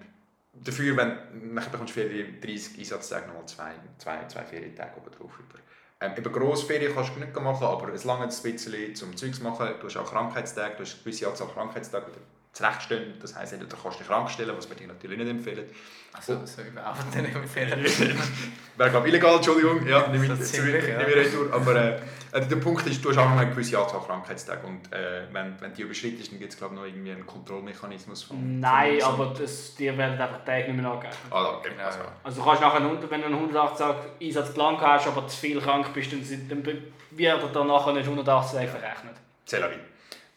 dafür, 0.52 0.96
wenn, 0.96 1.54
nachher 1.54 1.70
bekommst 1.70 1.96
du 1.96 2.00
Ferien 2.00 2.40
30 2.40 2.78
Einsatztage 2.78 3.26
nochmal 3.28 3.46
zwei, 3.46 3.72
zwei, 3.98 4.26
zwei 4.26 4.42
Ferientage 4.42 4.96
oben 4.96 5.10
drauf. 5.10 5.32
Über. 5.38 5.58
Ähm, 6.00 6.12
eben 6.18 6.32
Grossferien 6.32 6.92
kannst 6.94 7.14
du 7.14 7.20
nicht 7.20 7.34
machen, 7.34 7.64
aber 7.64 7.92
es 7.92 8.04
lange 8.04 8.24
ein 8.24 8.28
bisschen 8.28 8.94
zum 8.94 9.16
Zeugs 9.16 9.40
machen. 9.40 9.68
Du 9.80 9.86
hast 9.86 9.96
auch 9.96 10.10
Krankheitstage, 10.10 10.74
du 10.76 10.82
hast 10.82 10.94
eine 10.94 11.02
gewisse 11.04 11.28
Anzahl 11.28 11.48
Krankheitstage 11.48 12.06
wieder 12.54 12.68
zurechtstellen. 12.70 13.14
Das 13.20 13.34
heisst, 13.36 13.52
entweder 13.52 13.76
kannst 13.80 13.98
du 13.98 14.02
dich 14.02 14.08
krank 14.08 14.30
stellen, 14.30 14.56
was 14.56 14.68
wir 14.68 14.76
dir 14.76 14.86
natürlich 14.88 15.18
nicht 15.18 15.28
empfehlen. 15.30 15.64
Also, 16.12 16.40
so 16.46 16.62
überhaupt 16.62 17.14
nicht 17.14 17.34
empfehlen. 17.34 17.84
Wäre 18.76 18.90
glaube 18.90 19.10
legal, 19.10 19.36
Entschuldigung. 19.36 19.86
Ja, 19.86 20.06
nehme 20.08 20.24
ich, 20.26 20.30
So 20.30 20.36
ziemlich, 20.44 20.86
ja. 20.86 21.00
ich 21.00 21.14
retour. 21.16 21.52
Aber 21.52 21.74
äh, 21.74 22.00
äh, 22.32 22.46
der 22.46 22.56
Punkt 22.56 22.86
ist, 22.86 23.04
du 23.04 23.10
hast 23.10 23.18
auch 23.18 23.28
noch 23.30 23.36
eine 23.38 23.50
gewisse 23.50 23.78
Anzahl 23.78 24.00
Krankheitstage 24.00 24.66
und 24.66 24.92
äh, 24.92 25.22
wenn, 25.32 25.60
wenn 25.60 25.74
die 25.74 25.82
überschritten 25.82 26.20
ist, 26.20 26.30
dann 26.30 26.38
gibt 26.38 26.52
es 26.52 26.58
glaube 26.58 26.74
ich 26.74 26.80
noch 26.80 26.86
irgendwie 26.86 27.10
einen 27.12 27.26
Kontrollmechanismus 27.26 28.22
von 28.24 28.60
Nein, 28.60 29.00
von- 29.00 29.12
aber 29.14 29.34
das, 29.38 29.74
dir 29.74 29.96
werden 29.98 30.20
einfach 30.20 30.40
die 30.40 30.46
Tage 30.46 30.72
nicht 30.72 30.80
mehr 30.82 30.90
angegeben. 30.90 31.16
Ah, 31.30 31.54
okay. 31.58 31.70
Genau, 31.70 31.84
also, 31.84 31.98
ja. 31.98 32.12
Also 32.22 32.40
du 32.42 32.46
kannst 32.48 32.62
nachher, 32.62 32.76
einen- 32.80 33.10
wenn 33.10 33.20
du 33.20 33.26
einen 33.26 33.34
180 33.36 33.78
Tage 33.86 33.98
Einsatzplan 34.22 34.80
hast, 34.80 35.06
aber 35.08 35.26
zu 35.28 35.36
viel 35.36 35.60
krank 35.60 35.92
bist, 35.94 36.12
dann, 36.12 36.22
dann 36.48 36.64
wird 36.66 36.82
dir 37.10 37.64
nachher 37.64 37.92
nicht 37.92 38.06
180 38.08 38.56
Tage 38.58 38.68
verrechnet. 38.68 39.14
c'est 39.46 39.58
la 39.60 39.68
vie. 39.68 39.78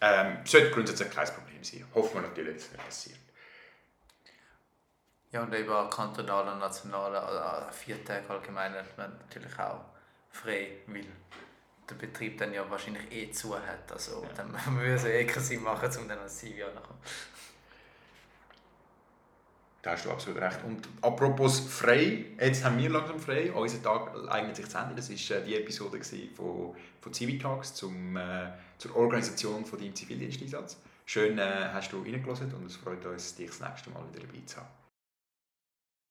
Ähm, 0.01 0.37
sollte 0.43 0.69
grundsätzlich 0.71 1.09
kein 1.09 1.25
Problem 1.27 1.46
sein. 1.63 1.85
Hoffen 1.93 2.15
wir 2.15 2.27
natürlich, 2.27 2.55
dass 2.55 2.65
es 2.65 2.71
nicht 2.71 2.85
passiert. 2.85 3.19
Ja, 5.31 5.43
und 5.43 5.53
eben 5.53 5.69
auch 5.69 5.89
kantonale 5.89 6.53
und 6.53 6.59
nationale, 6.59 7.19
also 7.21 7.71
vier 7.71 8.03
Tage 8.03 8.29
allgemein 8.29 8.73
hat 8.73 8.97
man 8.97 9.17
natürlich 9.17 9.59
auch 9.59 9.83
frei, 10.31 10.77
weil 10.87 11.05
der 11.89 11.95
Betrieb 11.95 12.37
dann 12.37 12.53
ja 12.53 12.69
wahrscheinlich 12.69 13.11
eh 13.11 13.31
zu 13.31 13.55
hat. 13.55 13.91
Also 13.91 14.23
Ja. 14.23 14.29
dann 14.35 14.51
müssen 14.75 15.05
wir 15.07 15.13
eh 15.13 15.25
keinen 15.25 15.43
Sinn 15.43 15.63
machen, 15.63 15.89
um 15.99 16.07
dann 16.07 16.19
als 16.19 16.37
CV 16.37 16.65
anzukommen. 16.65 17.01
Da 19.81 19.91
hast 19.91 20.05
du 20.05 20.11
absolut 20.11 20.41
recht. 20.41 20.59
Und 20.65 20.87
apropos 21.01 21.59
frei, 21.61 22.25
jetzt 22.39 22.63
haben 22.63 22.77
wir 22.77 22.89
langsam 22.89 23.19
frei. 23.19 23.51
Unser 23.53 23.81
Tag 23.81 24.11
eignet 24.27 24.55
sich 24.55 24.67
zu 24.67 24.77
Ende. 24.77 24.95
Das 24.95 25.09
war 25.09 25.37
äh, 25.37 25.43
die 25.45 25.55
Episode 25.55 26.01
von, 26.35 26.75
von 26.99 27.13
Civitalks 27.13 27.73
zum, 27.75 28.17
äh, 28.17 28.51
zur 28.77 28.95
Organisation 28.95 29.63
von 29.65 29.79
deinem 29.79 29.95
Zivildiensteinsatz. 29.95 30.77
Schön 31.09 31.37
äh, 31.37 31.69
hast 31.71 31.93
du 31.93 32.01
reingelassen 32.01 32.53
und 32.53 32.65
es 32.65 32.75
freut 32.75 33.05
uns, 33.05 33.33
dich 33.33 33.47
das 33.47 33.61
nächste 33.61 33.89
Mal 33.91 34.03
wieder 34.11 34.27
dabei 34.27 34.41
zu 34.45 34.57
haben. 34.57 34.76